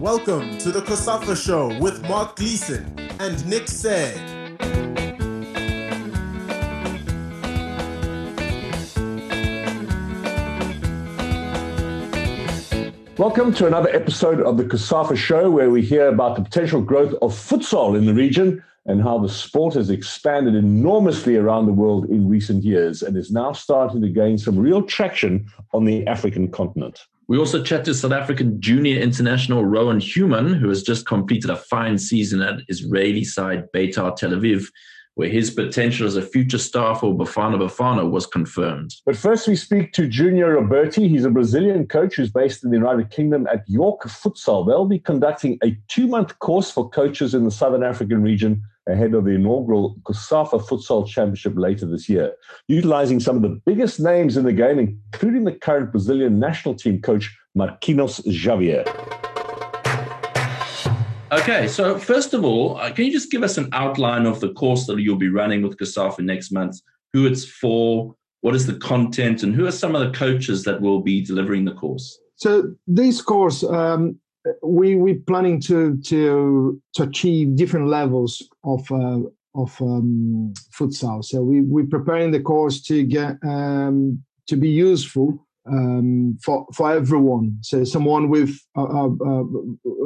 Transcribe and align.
Welcome 0.00 0.56
to 0.56 0.72
the 0.72 0.80
COSAFA 0.80 1.36
Show 1.36 1.78
with 1.78 2.00
Mark 2.08 2.36
Gleeson 2.36 2.98
and 3.18 3.46
Nick 3.46 3.68
Said. 3.68 4.16
Welcome 13.18 13.52
to 13.52 13.66
another 13.66 13.90
episode 13.90 14.40
of 14.40 14.56
the 14.56 14.64
COSAFA 14.64 15.18
Show, 15.18 15.50
where 15.50 15.68
we 15.68 15.82
hear 15.82 16.08
about 16.08 16.36
the 16.36 16.44
potential 16.44 16.80
growth 16.80 17.12
of 17.20 17.34
futsal 17.34 17.94
in 17.94 18.06
the 18.06 18.14
region 18.14 18.64
and 18.86 19.02
how 19.02 19.18
the 19.18 19.28
sport 19.28 19.74
has 19.74 19.90
expanded 19.90 20.54
enormously 20.54 21.36
around 21.36 21.66
the 21.66 21.74
world 21.74 22.08
in 22.08 22.26
recent 22.26 22.64
years 22.64 23.02
and 23.02 23.18
is 23.18 23.30
now 23.30 23.52
starting 23.52 24.00
to 24.00 24.08
gain 24.08 24.38
some 24.38 24.58
real 24.58 24.82
traction 24.82 25.44
on 25.74 25.84
the 25.84 26.06
African 26.06 26.50
continent. 26.50 27.00
We 27.30 27.38
also 27.38 27.62
chat 27.62 27.84
to 27.84 27.94
South 27.94 28.10
African 28.10 28.60
junior 28.60 29.00
international 29.00 29.64
Rowan 29.64 30.00
Human, 30.00 30.52
who 30.52 30.68
has 30.68 30.82
just 30.82 31.06
completed 31.06 31.48
a 31.48 31.54
fine 31.54 31.96
season 31.96 32.42
at 32.42 32.56
Israeli 32.66 33.22
side 33.22 33.70
Beitar 33.72 34.16
Tel 34.16 34.30
Aviv, 34.30 34.64
where 35.14 35.28
his 35.28 35.48
potential 35.48 36.08
as 36.08 36.16
a 36.16 36.22
future 36.22 36.58
star 36.58 36.96
for 36.96 37.14
Bafana 37.14 37.56
Bafana 37.56 38.10
was 38.10 38.26
confirmed. 38.26 38.96
But 39.06 39.16
first, 39.16 39.46
we 39.46 39.54
speak 39.54 39.92
to 39.92 40.08
Junior 40.08 40.56
Roberti. 40.56 41.08
He's 41.08 41.24
a 41.24 41.30
Brazilian 41.30 41.86
coach 41.86 42.16
who's 42.16 42.32
based 42.32 42.64
in 42.64 42.70
the 42.70 42.76
United 42.76 43.10
Kingdom 43.10 43.46
at 43.46 43.62
York 43.68 44.02
Futsal. 44.08 44.66
They'll 44.66 44.84
be 44.86 44.98
conducting 44.98 45.56
a 45.62 45.78
two 45.86 46.08
month 46.08 46.36
course 46.40 46.72
for 46.72 46.90
coaches 46.90 47.32
in 47.32 47.44
the 47.44 47.52
Southern 47.52 47.84
African 47.84 48.24
region 48.24 48.60
ahead 48.90 49.14
of 49.14 49.24
the 49.24 49.30
inaugural 49.30 49.96
COSAFA 50.04 50.66
Futsal 50.66 51.06
Championship 51.06 51.54
later 51.56 51.86
this 51.86 52.08
year, 52.08 52.32
utilizing 52.68 53.20
some 53.20 53.36
of 53.36 53.42
the 53.42 53.60
biggest 53.66 54.00
names 54.00 54.36
in 54.36 54.44
the 54.44 54.52
game, 54.52 54.78
including 55.12 55.44
the 55.44 55.52
current 55.52 55.92
Brazilian 55.92 56.38
national 56.38 56.74
team 56.74 57.00
coach, 57.00 57.34
Marquinhos 57.56 58.20
Xavier. 58.30 58.84
Okay, 61.32 61.68
so 61.68 61.96
first 61.96 62.34
of 62.34 62.44
all, 62.44 62.76
uh, 62.78 62.90
can 62.90 63.04
you 63.04 63.12
just 63.12 63.30
give 63.30 63.44
us 63.44 63.56
an 63.56 63.68
outline 63.72 64.26
of 64.26 64.40
the 64.40 64.52
course 64.54 64.86
that 64.86 65.00
you'll 65.00 65.16
be 65.16 65.28
running 65.28 65.62
with 65.62 65.76
COSAFA 65.78 66.24
next 66.24 66.50
month, 66.50 66.80
who 67.12 67.26
it's 67.26 67.44
for, 67.44 68.16
what 68.40 68.56
is 68.56 68.66
the 68.66 68.74
content, 68.74 69.44
and 69.44 69.54
who 69.54 69.64
are 69.66 69.72
some 69.72 69.94
of 69.94 70.00
the 70.00 70.16
coaches 70.16 70.64
that 70.64 70.80
will 70.80 71.00
be 71.00 71.24
delivering 71.24 71.64
the 71.64 71.74
course? 71.74 72.18
So 72.34 72.74
this 72.86 73.22
course, 73.22 73.62
um, 73.62 74.18
we 74.62 74.96
we 74.96 75.14
planning 75.14 75.60
to 75.62 75.98
to 75.98 76.80
to 76.94 77.02
achieve 77.02 77.56
different 77.56 77.88
levels 77.88 78.42
of 78.64 78.90
uh, 78.90 79.20
of 79.54 79.80
um, 79.80 80.54
futsal. 80.72 81.24
So 81.24 81.42
we 81.42 81.60
we 81.60 81.84
preparing 81.84 82.30
the 82.30 82.40
course 82.40 82.82
to 82.82 83.02
get 83.04 83.36
um, 83.42 84.22
to 84.46 84.56
be 84.56 84.68
useful 84.68 85.46
um, 85.66 86.38
for 86.42 86.66
for 86.74 86.92
everyone. 86.92 87.58
So 87.62 87.84
someone 87.84 88.28
with 88.28 88.58
a, 88.76 88.82
a, 88.82 89.10
a, 89.10 89.44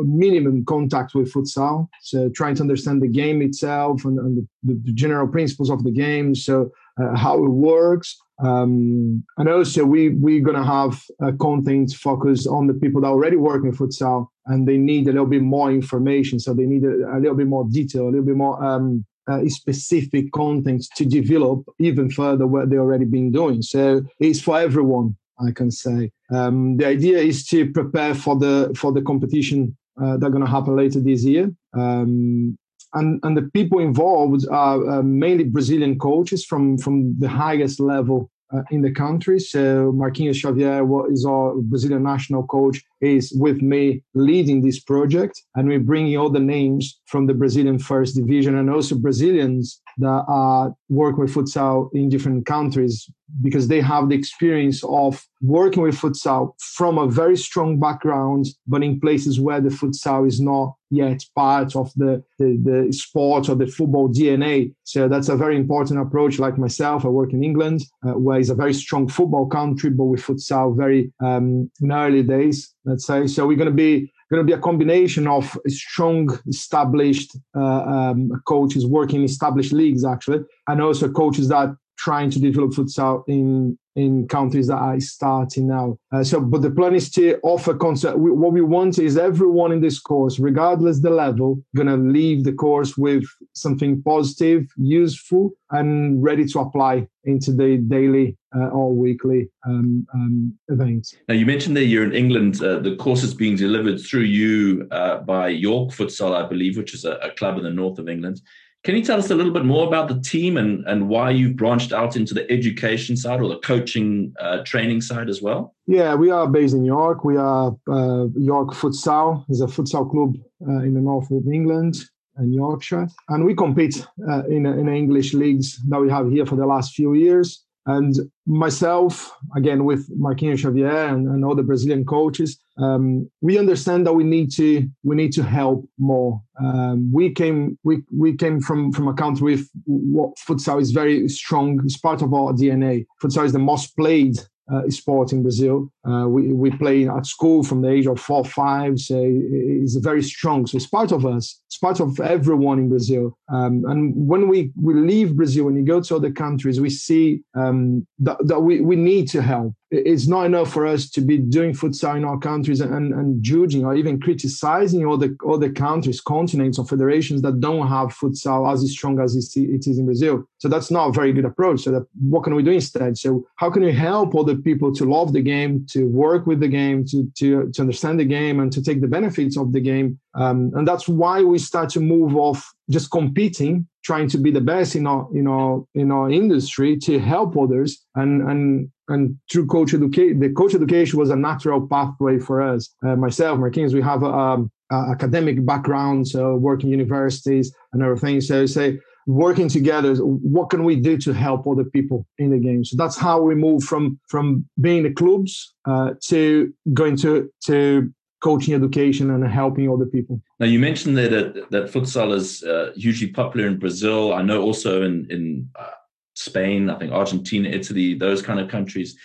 minimum 0.04 0.64
contact 0.64 1.14
with 1.14 1.32
futsal, 1.32 1.88
so 2.02 2.28
trying 2.30 2.54
to 2.56 2.62
understand 2.62 3.02
the 3.02 3.08
game 3.08 3.40
itself 3.42 4.04
and, 4.04 4.18
and 4.18 4.48
the, 4.62 4.80
the, 4.84 4.92
general 4.92 5.28
principles 5.28 5.70
of 5.70 5.84
the 5.84 5.90
game. 5.90 6.34
So 6.34 6.70
uh, 7.00 7.16
how 7.16 7.42
it 7.44 7.50
works. 7.50 8.16
Um, 8.42 9.24
and 9.38 9.48
also, 9.48 9.84
we 9.84 10.10
we're 10.10 10.42
gonna 10.44 10.64
have 10.64 11.00
a 11.20 11.32
content 11.32 11.92
focused 11.92 12.46
on 12.48 12.66
the 12.66 12.74
people 12.74 13.00
that 13.02 13.08
already 13.08 13.36
work 13.36 13.64
in 13.64 13.72
futsal, 13.72 14.28
and 14.46 14.66
they 14.66 14.76
need 14.76 15.06
a 15.08 15.12
little 15.12 15.26
bit 15.26 15.42
more 15.42 15.70
information. 15.70 16.40
So 16.40 16.52
they 16.52 16.66
need 16.66 16.84
a, 16.84 17.16
a 17.16 17.18
little 17.18 17.36
bit 17.36 17.46
more 17.46 17.64
detail, 17.70 18.04
a 18.04 18.10
little 18.10 18.26
bit 18.26 18.36
more 18.36 18.62
um, 18.64 19.04
uh, 19.26 19.40
specific 19.46 20.32
content 20.32 20.84
to 20.96 21.04
develop 21.04 21.64
even 21.78 22.10
further 22.10 22.46
what 22.46 22.70
they 22.70 22.76
already 22.76 23.04
been 23.04 23.30
doing. 23.30 23.62
So 23.62 24.02
it's 24.18 24.40
for 24.40 24.58
everyone, 24.58 25.16
I 25.40 25.52
can 25.52 25.70
say. 25.70 26.10
Um, 26.30 26.76
the 26.76 26.86
idea 26.86 27.18
is 27.18 27.46
to 27.48 27.70
prepare 27.70 28.14
for 28.14 28.36
the 28.38 28.74
for 28.76 28.92
the 28.92 29.02
competition 29.02 29.76
uh, 30.02 30.16
that's 30.16 30.32
going 30.32 30.44
to 30.44 30.50
happen 30.50 30.76
later 30.76 31.00
this 31.00 31.24
year. 31.24 31.52
Um, 31.72 32.58
and, 32.94 33.20
and 33.22 33.36
the 33.36 33.50
people 33.52 33.78
involved 33.80 34.46
are 34.50 34.88
uh, 34.88 35.02
mainly 35.02 35.44
Brazilian 35.44 35.98
coaches 35.98 36.44
from, 36.44 36.78
from 36.78 37.18
the 37.18 37.28
highest 37.28 37.80
level 37.80 38.30
uh, 38.54 38.62
in 38.70 38.82
the 38.82 38.90
country. 38.92 39.38
So 39.40 39.92
Marquinhos 39.92 40.40
Xavier, 40.40 40.86
is 41.12 41.24
our 41.26 41.54
Brazilian 41.56 42.02
national 42.02 42.46
coach, 42.46 42.80
is 43.00 43.32
with 43.32 43.60
me 43.62 44.02
leading 44.14 44.62
this 44.62 44.80
project, 44.80 45.42
and 45.54 45.68
we're 45.68 45.80
bringing 45.80 46.16
all 46.16 46.30
the 46.30 46.40
names 46.40 47.00
from 47.06 47.26
the 47.26 47.34
Brazilian 47.34 47.78
First 47.78 48.16
Division 48.16 48.56
and 48.56 48.70
also 48.70 48.96
Brazilians 48.96 49.80
that 49.98 50.24
are 50.28 50.74
working 50.88 51.20
with 51.20 51.34
futsal 51.34 51.88
in 51.94 52.08
different 52.08 52.46
countries 52.46 53.08
because 53.42 53.68
they 53.68 53.80
have 53.80 54.08
the 54.08 54.14
experience 54.14 54.82
of 54.84 55.24
working 55.40 55.82
with 55.82 55.96
futsal 55.96 56.52
from 56.60 56.98
a 56.98 57.06
very 57.06 57.36
strong 57.36 57.80
background, 57.80 58.46
but 58.66 58.82
in 58.82 59.00
places 59.00 59.40
where 59.40 59.60
the 59.60 59.70
futsal 59.70 60.26
is 60.26 60.40
not 60.40 60.74
yet 60.90 61.24
part 61.34 61.74
of 61.74 61.92
the, 61.96 62.22
the, 62.38 62.60
the 62.62 62.92
sport 62.92 63.48
or 63.48 63.56
the 63.56 63.66
football 63.66 64.08
DNA. 64.08 64.72
So 64.84 65.08
that's 65.08 65.28
a 65.28 65.36
very 65.36 65.56
important 65.56 66.00
approach. 66.00 66.38
Like 66.38 66.58
myself, 66.58 67.04
I 67.04 67.08
work 67.08 67.32
in 67.32 67.42
England, 67.42 67.84
uh, 68.06 68.12
where 68.12 68.38
it's 68.38 68.50
a 68.50 68.54
very 68.54 68.74
strong 68.74 69.08
football 69.08 69.46
country, 69.46 69.90
but 69.90 70.04
with 70.04 70.22
futsal 70.22 70.76
very 70.76 71.12
um, 71.22 71.70
in 71.80 71.92
early 71.92 72.22
days, 72.22 72.72
let's 72.84 73.06
say. 73.06 73.26
So 73.26 73.46
we're 73.46 73.56
going 73.56 73.66
to 73.66 73.74
be 73.74 74.12
going 74.30 74.44
to 74.44 74.50
be 74.50 74.56
a 74.56 74.60
combination 74.60 75.26
of 75.26 75.56
strong, 75.68 76.38
established 76.48 77.36
uh, 77.56 77.60
um, 77.60 78.30
coaches 78.46 78.86
working 78.86 79.20
in 79.20 79.24
established 79.24 79.72
leagues, 79.72 80.04
actually, 80.04 80.40
and 80.68 80.82
also 80.82 81.10
coaches 81.10 81.48
that 81.48 81.74
trying 81.98 82.30
to 82.30 82.40
develop 82.40 82.72
futsal 82.72 83.22
in 83.28 83.78
in 83.96 84.26
countries 84.28 84.66
that 84.66 84.76
are 84.76 84.98
starting 85.00 85.68
now. 85.68 85.98
Uh, 86.12 86.24
so, 86.24 86.40
but 86.40 86.62
the 86.62 86.70
plan 86.70 86.94
is 86.94 87.10
to 87.10 87.38
offer 87.42 87.74
concept. 87.74 88.18
We, 88.18 88.30
what 88.30 88.52
we 88.52 88.60
want 88.60 88.98
is 88.98 89.16
everyone 89.16 89.72
in 89.72 89.80
this 89.80 90.00
course, 90.00 90.38
regardless 90.38 91.00
the 91.00 91.10
level, 91.10 91.62
to 91.76 91.96
leave 91.96 92.44
the 92.44 92.52
course 92.52 92.96
with 92.96 93.24
something 93.54 94.02
positive, 94.02 94.66
useful, 94.76 95.52
and 95.70 96.22
ready 96.22 96.44
to 96.46 96.60
apply 96.60 97.06
into 97.24 97.52
the 97.52 97.78
daily 97.88 98.36
uh, 98.54 98.68
or 98.68 98.94
weekly 98.94 99.48
um, 99.66 100.06
um, 100.14 100.56
events. 100.68 101.14
Now, 101.28 101.34
you 101.34 101.46
mentioned 101.46 101.76
that 101.76 101.86
you're 101.86 102.04
in 102.04 102.12
England. 102.12 102.62
Uh, 102.62 102.78
the 102.78 102.96
course 102.96 103.22
is 103.22 103.34
being 103.34 103.56
delivered 103.56 104.00
through 104.00 104.22
you 104.22 104.86
uh, 104.90 105.18
by 105.18 105.48
York 105.48 105.90
Futsal, 105.90 106.34
I 106.34 106.46
believe, 106.46 106.76
which 106.76 106.94
is 106.94 107.04
a, 107.04 107.12
a 107.16 107.30
club 107.32 107.58
in 107.58 107.64
the 107.64 107.70
north 107.70 107.98
of 107.98 108.08
England. 108.08 108.40
Can 108.84 108.96
you 108.96 109.02
tell 109.02 109.18
us 109.18 109.30
a 109.30 109.34
little 109.34 109.52
bit 109.52 109.64
more 109.64 109.86
about 109.86 110.08
the 110.08 110.20
team 110.20 110.58
and, 110.58 110.86
and 110.86 111.08
why 111.08 111.30
you've 111.30 111.56
branched 111.56 111.94
out 111.94 112.16
into 112.16 112.34
the 112.34 112.50
education 112.52 113.16
side 113.16 113.40
or 113.40 113.48
the 113.48 113.56
coaching 113.60 114.34
uh, 114.38 114.58
training 114.64 115.00
side 115.00 115.30
as 115.30 115.40
well? 115.40 115.74
Yeah, 115.86 116.14
we 116.14 116.30
are 116.30 116.46
based 116.46 116.74
in 116.74 116.84
York. 116.84 117.24
We 117.24 117.38
are 117.38 117.74
uh, 117.90 118.26
York 118.36 118.74
Futsal 118.74 119.46
is 119.48 119.62
a 119.62 119.66
futsal 119.66 120.10
club 120.10 120.36
uh, 120.68 120.82
in 120.82 120.92
the 120.92 121.00
north 121.00 121.30
of 121.30 121.48
England 121.50 121.96
and 122.36 122.52
Yorkshire, 122.52 123.08
and 123.30 123.44
we 123.46 123.54
compete 123.54 124.06
uh, 124.28 124.44
in 124.46 124.66
in 124.66 124.88
English 124.88 125.32
leagues 125.32 125.80
that 125.88 126.00
we 126.00 126.10
have 126.10 126.30
here 126.30 126.44
for 126.44 126.56
the 126.56 126.66
last 126.66 126.94
few 126.94 127.14
years. 127.14 127.63
And 127.86 128.14
myself, 128.46 129.36
again 129.56 129.84
with 129.84 130.08
Marquinhos 130.18 130.60
Xavier 130.60 131.06
and, 131.06 131.28
and 131.28 131.44
all 131.44 131.54
the 131.54 131.62
Brazilian 131.62 132.04
coaches, 132.04 132.58
um, 132.78 133.30
we 133.42 133.58
understand 133.58 134.06
that 134.06 134.14
we 134.14 134.24
need 134.24 134.50
to 134.52 134.88
we 135.02 135.16
need 135.16 135.32
to 135.34 135.42
help 135.42 135.86
more. 135.98 136.42
Um, 136.58 137.12
we 137.12 137.30
came 137.30 137.78
we 137.84 138.02
we 138.10 138.36
came 138.36 138.60
from 138.60 138.90
from 138.90 139.08
a 139.08 139.14
country 139.14 139.54
with 139.54 139.68
what 139.84 140.36
futsal 140.36 140.80
is 140.80 140.92
very 140.92 141.28
strong. 141.28 141.80
It's 141.84 141.98
part 141.98 142.22
of 142.22 142.32
our 142.32 142.52
DNA. 142.52 143.06
Futsal 143.22 143.44
is 143.44 143.52
the 143.52 143.58
most 143.58 143.96
played 143.96 144.38
uh, 144.72 144.88
sport 144.88 145.32
in 145.32 145.42
Brazil. 145.42 145.90
Uh, 146.08 146.26
we, 146.28 146.52
we 146.52 146.70
play 146.70 147.08
at 147.08 147.26
school 147.26 147.62
from 147.62 147.82
the 147.82 147.90
age 147.90 148.06
of 148.06 148.20
four, 148.20 148.44
five. 148.44 148.98
So 148.98 149.20
it's 149.22 149.96
very 149.96 150.22
strong. 150.22 150.66
So 150.66 150.76
it's 150.76 150.86
part 150.86 151.12
of 151.12 151.26
us. 151.26 151.60
It's 151.66 151.78
part 151.78 152.00
of 152.00 152.18
everyone 152.20 152.78
in 152.78 152.88
Brazil. 152.88 153.36
Um, 153.52 153.84
and 153.86 154.14
when 154.14 154.48
we, 154.48 154.72
we 154.80 154.94
leave 154.94 155.36
Brazil, 155.36 155.66
when 155.66 155.76
you 155.76 155.84
go 155.84 156.00
to 156.00 156.16
other 156.16 156.30
countries, 156.30 156.80
we 156.80 156.90
see 156.90 157.42
um, 157.54 158.06
that, 158.20 158.38
that 158.46 158.60
we, 158.60 158.80
we 158.80 158.96
need 158.96 159.28
to 159.30 159.42
help 159.42 159.74
it's 159.90 160.26
not 160.26 160.46
enough 160.46 160.72
for 160.72 160.86
us 160.86 161.08
to 161.10 161.20
be 161.20 161.38
doing 161.38 161.72
futsal 161.72 162.16
in 162.16 162.24
our 162.24 162.38
countries 162.38 162.80
and, 162.80 163.12
and 163.12 163.42
judging 163.42 163.84
or 163.84 163.94
even 163.94 164.20
criticizing 164.20 165.04
all 165.04 165.16
the 165.16 165.36
other 165.48 165.70
countries, 165.70 166.20
continents, 166.20 166.78
or 166.78 166.86
federations 166.86 167.42
that 167.42 167.60
don't 167.60 167.86
have 167.86 168.08
futsal 168.08 168.72
as 168.72 168.90
strong 168.90 169.20
as 169.20 169.36
it 169.36 169.86
is 169.86 169.98
in 169.98 170.06
Brazil. 170.06 170.44
So 170.58 170.68
that's 170.68 170.90
not 170.90 171.08
a 171.08 171.12
very 171.12 171.32
good 171.32 171.44
approach. 171.44 171.82
So 171.82 171.92
that, 171.92 172.06
what 172.20 172.44
can 172.44 172.54
we 172.54 172.62
do 172.62 172.72
instead? 172.72 173.18
So 173.18 173.46
how 173.56 173.70
can 173.70 173.84
we 173.84 173.92
help 173.92 174.34
other 174.34 174.56
people 174.56 174.92
to 174.94 175.04
love 175.04 175.32
the 175.32 175.42
game, 175.42 175.86
to 175.90 176.08
work 176.08 176.46
with 176.46 176.60
the 176.60 176.68
game, 176.68 177.04
to 177.06 177.30
to, 177.36 177.70
to 177.72 177.82
understand 177.82 178.18
the 178.18 178.24
game, 178.24 178.60
and 178.60 178.72
to 178.72 178.82
take 178.82 179.00
the 179.00 179.08
benefits 179.08 179.56
of 179.56 179.72
the 179.72 179.80
game? 179.80 180.18
Um, 180.34 180.72
and 180.74 180.88
that's 180.88 181.06
why 181.08 181.42
we 181.42 181.58
start 181.58 181.90
to 181.90 182.00
move 182.00 182.36
off 182.36 182.74
just 182.90 183.10
competing 183.10 183.86
trying 184.04 184.28
to 184.28 184.38
be 184.38 184.50
the 184.50 184.60
best 184.60 184.94
in 184.94 185.06
our 185.06 185.26
in 185.34 185.46
our 185.46 185.82
in 185.94 186.10
our 186.10 186.30
industry 186.30 186.96
to 186.98 187.18
help 187.18 187.56
others 187.56 188.04
and 188.14 188.42
and 188.42 188.90
and 189.08 189.36
through 189.50 189.66
coach 189.66 189.94
education 189.94 190.40
the 190.40 190.50
coach 190.50 190.74
education 190.74 191.18
was 191.18 191.30
a 191.30 191.36
natural 191.36 191.86
pathway 191.86 192.38
for 192.38 192.62
us 192.62 192.90
uh, 193.06 193.16
myself 193.16 193.58
Marquinhos 193.58 193.94
we 193.94 194.02
have 194.02 194.22
a, 194.22 194.26
a, 194.26 194.64
a 194.92 195.10
academic 195.10 195.64
background 195.64 196.26
so 196.26 196.56
working 196.56 196.90
universities 196.90 197.74
and 197.92 198.02
everything 198.02 198.40
so 198.40 198.66
say 198.66 198.98
working 199.26 199.68
together 199.68 200.14
what 200.16 200.68
can 200.68 200.84
we 200.84 200.96
do 200.96 201.16
to 201.16 201.32
help 201.32 201.66
other 201.66 201.84
people 201.84 202.26
in 202.38 202.50
the 202.50 202.58
game 202.58 202.84
so 202.84 202.94
that's 202.96 203.16
how 203.16 203.40
we 203.40 203.54
move 203.54 203.82
from 203.82 204.18
from 204.28 204.68
being 204.80 205.02
the 205.02 205.12
clubs 205.12 205.74
uh, 205.86 206.10
to 206.22 206.72
going 206.92 207.16
to 207.16 207.50
to 207.64 208.12
coaching 208.44 208.74
education 208.74 209.30
and 209.30 209.42
helping 209.48 209.90
other 209.90 210.04
people. 210.04 210.38
Now 210.60 210.66
you 210.66 210.78
mentioned 210.78 211.16
there 211.16 211.30
that 211.30 211.70
that 211.70 211.84
futsal 211.90 212.34
is 212.34 212.62
uh, 212.62 212.92
hugely 212.94 213.28
popular 213.28 213.66
in 213.66 213.78
Brazil. 213.78 214.34
I 214.34 214.42
know 214.42 214.60
also 214.60 215.02
in 215.02 215.26
in 215.30 215.70
uh, 215.74 215.96
Spain, 216.34 216.90
I 216.90 216.98
think 216.98 217.12
Argentina, 217.12 217.68
Italy, 217.68 218.14
those 218.14 218.42
kind 218.42 218.60
of 218.60 218.68
countries. 218.68 219.16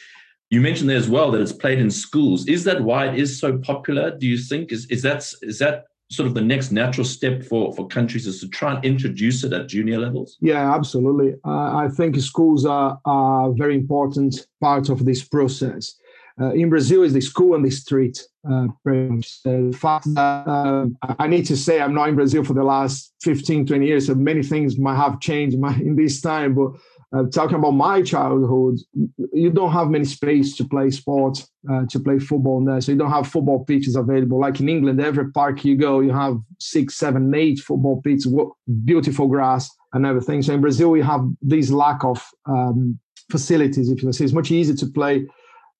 You 0.50 0.62
mentioned 0.62 0.90
there 0.90 0.98
as 0.98 1.10
well 1.10 1.32
that 1.32 1.42
it's 1.42 1.52
played 1.52 1.80
in 1.80 1.92
schools. 1.92 2.48
Is 2.48 2.64
that 2.64 2.82
why 2.82 3.08
it 3.08 3.20
is 3.20 3.40
so 3.40 3.58
popular? 3.60 4.18
Do 4.18 4.26
you 4.26 4.38
think 4.38 4.72
is 4.72 4.86
is 4.88 5.02
that 5.04 5.32
is 5.42 5.60
that 5.60 5.86
sort 6.12 6.28
of 6.28 6.34
the 6.34 6.42
next 6.42 6.72
natural 6.72 7.06
step 7.06 7.44
for 7.44 7.72
for 7.74 7.88
countries 7.88 8.26
is 8.26 8.40
to 8.42 8.48
try 8.48 8.74
and 8.74 8.84
introduce 8.84 9.44
it 9.44 9.54
at 9.54 9.68
junior 9.68 10.00
levels? 10.00 10.38
Yeah, 10.42 10.74
absolutely. 10.74 11.36
Uh, 11.46 11.76
I 11.84 11.90
think 11.96 12.20
schools 12.20 12.66
are 12.66 13.00
are 13.06 13.52
very 13.54 13.76
important 13.76 14.48
part 14.62 14.90
of 14.90 15.06
this 15.06 15.24
process. 15.24 15.96
Uh, 16.42 16.52
in 16.54 16.70
Brazil, 16.70 17.04
is 17.04 17.12
the 17.14 17.20
school 17.22 17.54
and 17.54 17.66
the 17.66 17.70
street. 17.70 18.24
Uh, 18.50 18.68
the 18.86 19.78
fact 19.78 20.06
that 20.16 20.96
I 21.20 21.28
need 21.28 21.46
to 21.48 21.58
say 21.58 21.82
I'm 21.82 21.94
not 21.94 22.08
in 22.08 22.16
Brazil 22.16 22.46
for 22.46 22.54
the 22.54 22.64
last 22.64 23.14
15, 23.22 23.66
20 23.66 23.86
years, 23.86 24.08
so 24.08 24.16
many 24.16 24.42
things 24.42 24.80
might 24.80 24.96
have 24.96 25.20
changed 25.20 25.58
in 25.82 25.98
this 25.98 26.22
time. 26.22 26.56
But 26.56 26.72
uh, 27.16 27.24
talking 27.34 27.58
about 27.58 27.72
my 27.72 28.02
childhood, 28.02 28.78
you 29.34 29.50
don't 29.50 29.72
have 29.72 29.90
many 29.90 30.06
space 30.06 30.56
to 30.56 30.64
play 30.64 30.92
sport, 30.92 31.44
uh, 31.72 31.84
to 31.90 32.00
play 32.00 32.20
football 32.20 32.64
there. 32.64 32.80
So 32.82 32.92
you 32.92 32.98
don't 32.98 33.12
have 33.12 33.28
football 33.28 33.66
pitches 33.66 33.96
available. 33.96 34.40
Like 34.40 34.60
in 34.60 34.70
England, 34.70 35.02
every 35.02 35.32
park 35.32 35.66
you 35.66 35.76
go, 35.76 36.02
you 36.02 36.12
have 36.12 36.38
six, 36.60 36.96
seven, 36.96 37.34
eight 37.34 37.60
football 37.60 38.02
pitches, 38.02 38.32
beautiful 38.86 39.28
grass 39.28 39.70
and 39.94 40.06
everything. 40.06 40.44
So 40.44 40.54
in 40.54 40.62
Brazil, 40.62 40.92
we 40.92 41.02
have 41.02 41.22
this 41.42 41.72
lack 41.72 42.04
of 42.04 42.24
um, 42.46 43.00
facilities. 43.32 43.90
If 43.90 44.04
you 44.04 44.12
say 44.12 44.26
it's 44.26 44.34
much 44.34 44.52
easier 44.52 44.76
to 44.76 44.86
play 44.86 45.26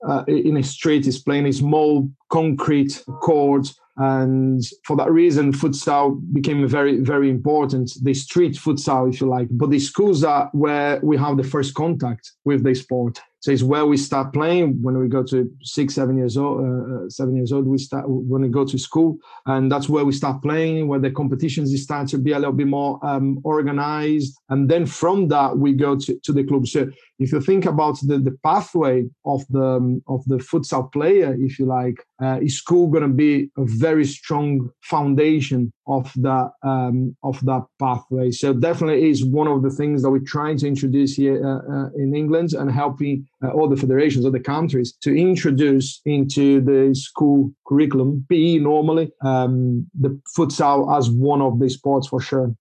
uh, 0.08 0.24
in 0.28 0.58
a 0.58 0.64
street, 0.64 1.06
is 1.06 1.20
playing 1.20 1.46
a 1.46 1.54
small 1.54 2.10
concrete 2.30 3.04
court 3.22 3.72
and 4.00 4.64
for 4.86 4.96
that 4.96 5.12
reason, 5.12 5.52
futsal 5.52 6.18
became 6.34 6.66
very, 6.66 7.02
very 7.02 7.30
important. 7.30 7.92
The 8.02 8.14
street 8.14 8.54
futsal, 8.54 9.14
if 9.14 9.20
you 9.20 9.28
like, 9.28 9.50
but 9.52 9.72
the 9.72 9.80
schools 9.80 10.24
are 10.24 10.50
where 10.54 11.02
we 11.04 11.18
have 11.18 11.36
the 11.36 11.44
first 11.44 11.74
contact 11.74 12.32
with 12.46 12.64
the 12.64 12.74
sport. 12.74 13.20
So 13.42 13.52
it's 13.52 13.64
where 13.64 13.86
we 13.86 13.96
start 13.96 14.34
playing 14.34 14.82
when 14.82 14.98
we 14.98 15.08
go 15.08 15.24
to 15.24 15.50
six, 15.62 15.96
seven 15.96 16.18
years 16.18 16.36
old. 16.36 16.60
Uh, 16.60 17.06
uh, 17.06 17.10
seven 17.10 17.36
years 17.38 17.54
old, 17.54 17.68
we 17.68 17.78
start 17.78 18.04
when 18.08 18.42
we 18.42 18.50
go 18.50 18.66
to 18.66 18.78
school, 18.78 19.18
and 19.46 19.72
that's 19.72 19.88
where 19.88 20.04
we 20.04 20.12
start 20.12 20.42
playing. 20.42 20.88
Where 20.88 21.00
the 21.00 21.12
competitions 21.12 21.80
start 21.82 22.10
to 22.10 22.18
be 22.18 22.34
a 22.34 22.40
little 22.40 22.54
bit 22.54 22.68
more 22.68 23.00
um, 23.02 23.40
organized, 23.44 24.38
and 24.50 24.70
then 24.70 24.86
from 24.86 25.30
that 25.30 25.58
we 25.58 25.72
go 25.72 25.96
to, 25.96 26.20
to 26.20 26.34
the 26.34 26.44
club. 26.44 26.68
So 26.68 26.90
if 27.20 27.32
you 27.32 27.40
think 27.40 27.66
about 27.66 28.00
the, 28.02 28.18
the 28.18 28.38
pathway 28.44 29.06
of 29.26 29.46
the 29.50 29.64
um, 29.64 30.04
of 30.08 30.26
the 30.26 30.38
futsal 30.38 30.92
player, 30.92 31.36
if 31.40 31.60
you 31.60 31.66
like, 31.66 32.06
uh, 32.22 32.40
is 32.42 32.58
school 32.58 32.88
going 32.88 33.04
to 33.04 33.10
be 33.10 33.50
a 33.58 33.64
very 33.66 34.06
strong 34.06 34.70
foundation 34.82 35.72
of 35.90 36.12
that 36.18 36.52
um, 36.64 37.16
of 37.24 37.44
that 37.46 37.66
pathway. 37.80 38.32
So 38.32 38.54
definitely 38.54 39.10
is 39.10 39.26
one 39.26 39.48
of 39.48 39.64
the 39.64 39.72
things 39.72 40.04
that 40.04 40.12
we're 40.12 40.20
trying 40.20 40.58
to 40.60 40.68
introduce 40.68 41.16
here 41.16 41.46
uh, 41.46 41.62
uh, 41.74 41.90
in 41.96 42.16
England 42.16 42.54
and 42.54 42.72
helping 42.72 43.28
uh, 43.44 43.50
all 43.50 43.68
the 43.68 43.76
federations, 43.76 44.26
of 44.26 44.34
the 44.34 44.40
countries 44.40 44.94
to 45.02 45.18
introduce 45.18 46.02
into 46.06 46.62
the 46.62 46.94
school 46.94 47.52
curriculum, 47.68 48.26
PE 48.30 48.60
normally, 48.60 49.12
um, 49.24 49.90
the 50.00 50.20
futsal 50.38 50.96
as 50.98 51.10
one 51.10 51.42
of 51.42 51.60
the 51.60 51.70
sports 51.70 52.08
for 52.08 52.22
sure. 52.22 52.54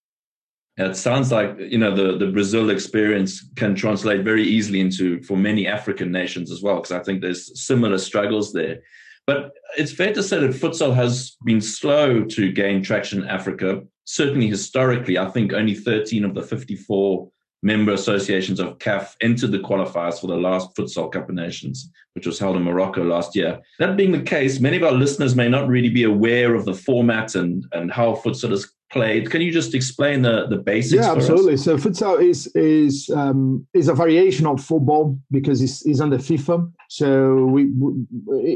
It 0.79 0.97
sounds 0.97 1.31
like 1.33 1.57
you 1.59 1.79
know 1.79 1.95
the 1.95 2.17
the 2.17 2.31
Brazil 2.33 2.71
experience 2.71 3.47
can 3.57 3.75
translate 3.75 4.25
very 4.25 4.45
easily 4.45 4.81
into 4.81 5.21
for 5.23 5.37
many 5.37 5.67
African 5.67 6.11
nations 6.11 6.51
as 6.51 6.63
well, 6.63 6.77
because 6.77 6.93
I 6.93 7.01
think 7.01 7.21
there's 7.21 7.61
similar 7.61 7.99
struggles 7.99 8.53
there. 8.53 8.79
But 9.29 9.53
it's 9.77 9.93
fair 9.93 10.15
to 10.15 10.23
say 10.23 10.41
that 10.41 10.53
futsal 10.53 10.95
has 10.95 11.37
been 11.45 11.61
slow 11.61 12.25
to 12.25 12.51
gain 12.51 12.83
traction 12.83 13.21
in 13.21 13.29
Africa. 13.29 13.83
Certainly 14.05 14.47
historically, 14.47 15.19
I 15.19 15.29
think 15.29 15.53
only 15.53 15.75
13 15.75 16.25
of 16.25 16.35
the 16.35 16.41
54 16.41 17.31
member 17.63 17.93
associations 17.93 18.59
of 18.59 18.79
CAF 18.79 19.17
entered 19.21 19.51
the 19.51 19.59
qualifiers 19.59 20.19
for 20.19 20.29
the 20.29 20.37
last 20.37 20.75
Futsal 20.75 21.13
Cup 21.13 21.29
of 21.29 21.35
Nations, 21.35 21.91
which 22.15 22.27
was 22.27 22.39
held 22.39 22.57
in 22.57 22.63
Morocco 22.63 23.05
last 23.05 23.37
year. 23.37 23.61
That 23.79 23.99
being 23.99 24.13
the 24.13 24.23
case, 24.23 24.61
many 24.61 24.79
of 24.79 24.83
our 24.85 24.93
listeners 24.93 25.37
may 25.37 25.51
not 25.51 25.69
really 25.69 25.91
be 25.91 26.05
aware 26.05 26.55
of 26.55 26.65
the 26.65 26.73
format 26.73 27.35
and, 27.35 27.67
and 27.73 27.93
how 27.93 28.15
futsal 28.15 28.53
is 28.53 28.73
played. 28.91 29.31
Can 29.31 29.41
you 29.41 29.53
just 29.53 29.75
explain 29.75 30.23
the, 30.23 30.47
the 30.47 30.57
basics? 30.57 31.03
Yeah, 31.03 31.13
absolutely. 31.13 31.57
So 31.57 31.77
futsal 31.77 32.23
is 32.23 32.47
is 32.55 33.11
um, 33.15 33.67
is 33.75 33.89
a 33.89 33.95
variation 33.95 34.47
of 34.47 34.63
football 34.63 35.19
because 35.31 35.63
it's, 35.63 35.87
it's 35.87 36.01
under 36.01 36.19
FIFA. 36.19 36.71
So 36.89 37.45
we, 37.45 37.67
we 37.67 38.07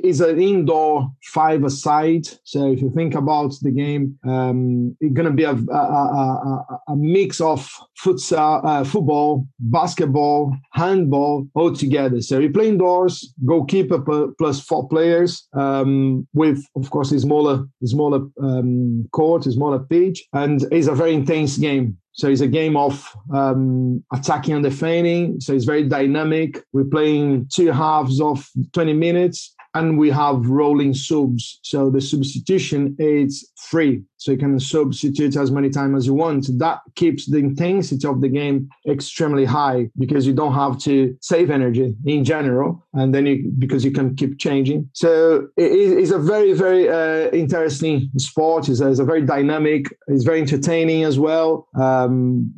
it's 0.01 0.21
an 0.21 0.41
indoor 0.41 1.11
five-a-side. 1.25 2.27
So 2.45 2.73
if 2.73 2.81
you 2.81 2.91
think 2.91 3.15
about 3.15 3.53
the 3.61 3.71
game, 3.71 4.19
um, 4.27 4.97
it's 5.01 5.13
going 5.13 5.29
to 5.29 5.35
be 5.35 5.45
a, 5.45 5.53
a, 5.53 5.77
a, 5.77 6.81
a, 6.89 6.97
mix 6.97 7.41
of 7.41 7.69
futsal, 8.03 8.65
uh, 8.65 8.85
football, 8.85 9.47
basketball, 9.59 10.57
handball 10.73 11.47
all 11.55 11.75
together. 11.75 12.23
So 12.23 12.39
we 12.39 12.49
play 12.49 12.69
indoors, 12.69 13.35
goalkeeper 13.45 14.01
plus 14.39 14.61
four 14.61 14.89
players 14.89 15.47
um, 15.53 16.27
with, 16.33 16.65
of 16.75 16.89
course, 16.91 17.13
a 17.13 17.21
smaller, 17.21 17.67
smaller 17.85 18.27
um, 18.43 19.09
court, 19.13 19.47
a 19.47 19.53
smaller 19.53 19.81
pitch, 19.81 20.22
and 20.33 20.65
it's 20.73 20.87
a 20.87 20.95
very 20.95 21.15
intense 21.15 21.59
game. 21.59 21.99
So 22.13 22.29
it's 22.29 22.43
a 22.43 22.49
game 22.49 22.77
of 22.77 23.09
um, 23.33 24.05
attacking 24.13 24.55
and 24.55 24.63
defending. 24.63 25.41
So 25.41 25.55
it's 25.55 25.65
very 25.65 25.89
dynamic. 25.89 26.63
We're 26.73 26.85
playing 26.85 27.49
two 27.51 27.73
halves 27.73 28.21
of 28.21 28.49
20 28.73 28.93
minutes 28.93 29.55
and 29.75 29.99
we 29.99 30.11
have 30.11 30.47
rolling 30.47 30.93
subs. 30.93 31.59
So 31.63 31.91
the 31.91 32.01
substitution 32.01 32.97
is 32.99 33.51
free. 33.57 34.03
So 34.23 34.31
you 34.31 34.39
can 34.39 34.59
substitute 34.61 35.37
as 35.37 35.51
many 35.51 35.69
times 35.69 35.97
as 35.97 36.07
you 36.07 36.15
want. 36.15 36.47
That 36.59 36.79
keeps 36.95 37.27
the 37.27 37.39
intensity 37.39 38.07
of 38.07 38.21
the 38.21 38.29
game 38.29 38.69
extremely 38.89 39.45
high 39.45 39.91
because 39.99 40.27
you 40.27 40.33
don't 40.33 40.55
have 40.55 40.79
to 40.81 41.17
save 41.21 41.51
energy 41.51 41.97
in 42.05 42.25
general. 42.25 42.87
And 42.95 43.13
then 43.13 43.27
you, 43.27 43.53
because 43.59 43.85
you 43.85 43.91
can 43.91 44.15
keep 44.15 44.39
changing. 44.39 44.89
So 44.93 45.49
it 45.57 45.73
is 45.73 46.13
a 46.13 46.19
very, 46.19 46.53
very 46.53 46.89
uh, 46.89 47.31
interesting 47.31 48.11
sport. 48.19 48.69
It's 48.69 48.81
a, 48.81 48.91
it's 48.91 49.01
a, 49.01 49.05
very 49.05 49.23
dynamic, 49.23 49.87
it's 50.07 50.25
very 50.25 50.41
entertaining 50.41 51.03
as 51.03 51.19
well. 51.19 51.67
Um, 51.81 52.53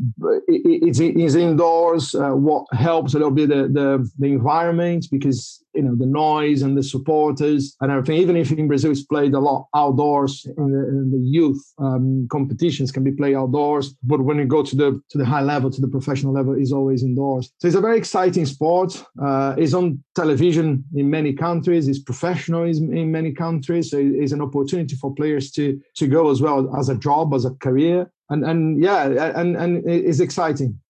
it, 0.49 0.82
it's, 0.88 1.00
it's 1.00 1.34
indoors. 1.34 2.14
Uh, 2.14 2.32
what 2.32 2.67
helps 2.72 3.14
a 3.14 3.19
little 3.19 3.31
bit 3.31 3.49
the, 3.49 3.69
the, 3.69 4.10
the 4.19 4.26
environment 4.26 5.06
because 5.10 5.64
you 5.75 5.82
know 5.82 5.94
the 5.96 6.06
noise 6.06 6.62
and 6.62 6.78
the 6.78 6.82
supporters 6.82 7.76
and 7.81 7.90
everything. 7.90 8.17
Even 8.17 8.37
if 8.37 8.52
in 8.52 8.69
Brazil 8.69 8.93
it's 8.93 9.03
played 9.03 9.34
a 9.34 9.41
lot 9.41 9.67
outdoors 9.74 10.46
in 10.56 10.70
the, 10.70 10.89
in 10.89 11.10
the 11.10 11.19
youth 11.19 11.54
um, 11.79 12.29
competitions 12.31 12.93
can 12.93 13.05
be 13.05 13.13
played 13.13 13.34
outdoors, 13.34 13.94
but 14.03 14.20
when 14.20 14.39
you 14.39 14.44
go 14.44 14.63
to 14.63 14.77
the 14.77 15.01
to 15.11 15.19
the 15.19 15.25
high 15.25 15.43
level, 15.43 15.70
to 15.70 15.81
the 15.81 15.89
professional 15.89 16.32
level, 16.32 16.55
is 16.55 16.73
always 16.73 17.03
indoors. 17.03 17.53
So 17.58 17.69
it's 17.69 17.77
a 17.77 17.81
very 17.81 17.99
exciting 17.99 18.46
sport. 18.46 19.05
Uh, 19.20 19.55
it's 19.58 19.75
on 19.75 20.03
television 20.15 20.84
in 20.94 21.11
many 21.11 21.32
countries. 21.32 21.89
It's 21.89 21.99
professional 21.99 22.65
in 22.65 23.11
many 23.11 23.32
countries. 23.32 23.91
So 23.91 23.99
it's 23.99 24.32
an 24.32 24.41
opportunity 24.41 24.96
for 24.96 25.15
players 25.15 25.51
to 25.53 25.81
to 25.96 26.06
go 26.06 26.31
as 26.31 26.41
well 26.41 26.75
as 26.77 26.89
a 26.89 26.96
job, 26.96 27.34
as 27.34 27.44
a 27.44 27.55
career, 27.55 28.11
and 28.31 28.44
and 28.44 28.82
yeah, 28.82 29.32
and 29.41 29.56
and 29.56 29.89
it's 29.89 30.20
exciting. 30.20 30.81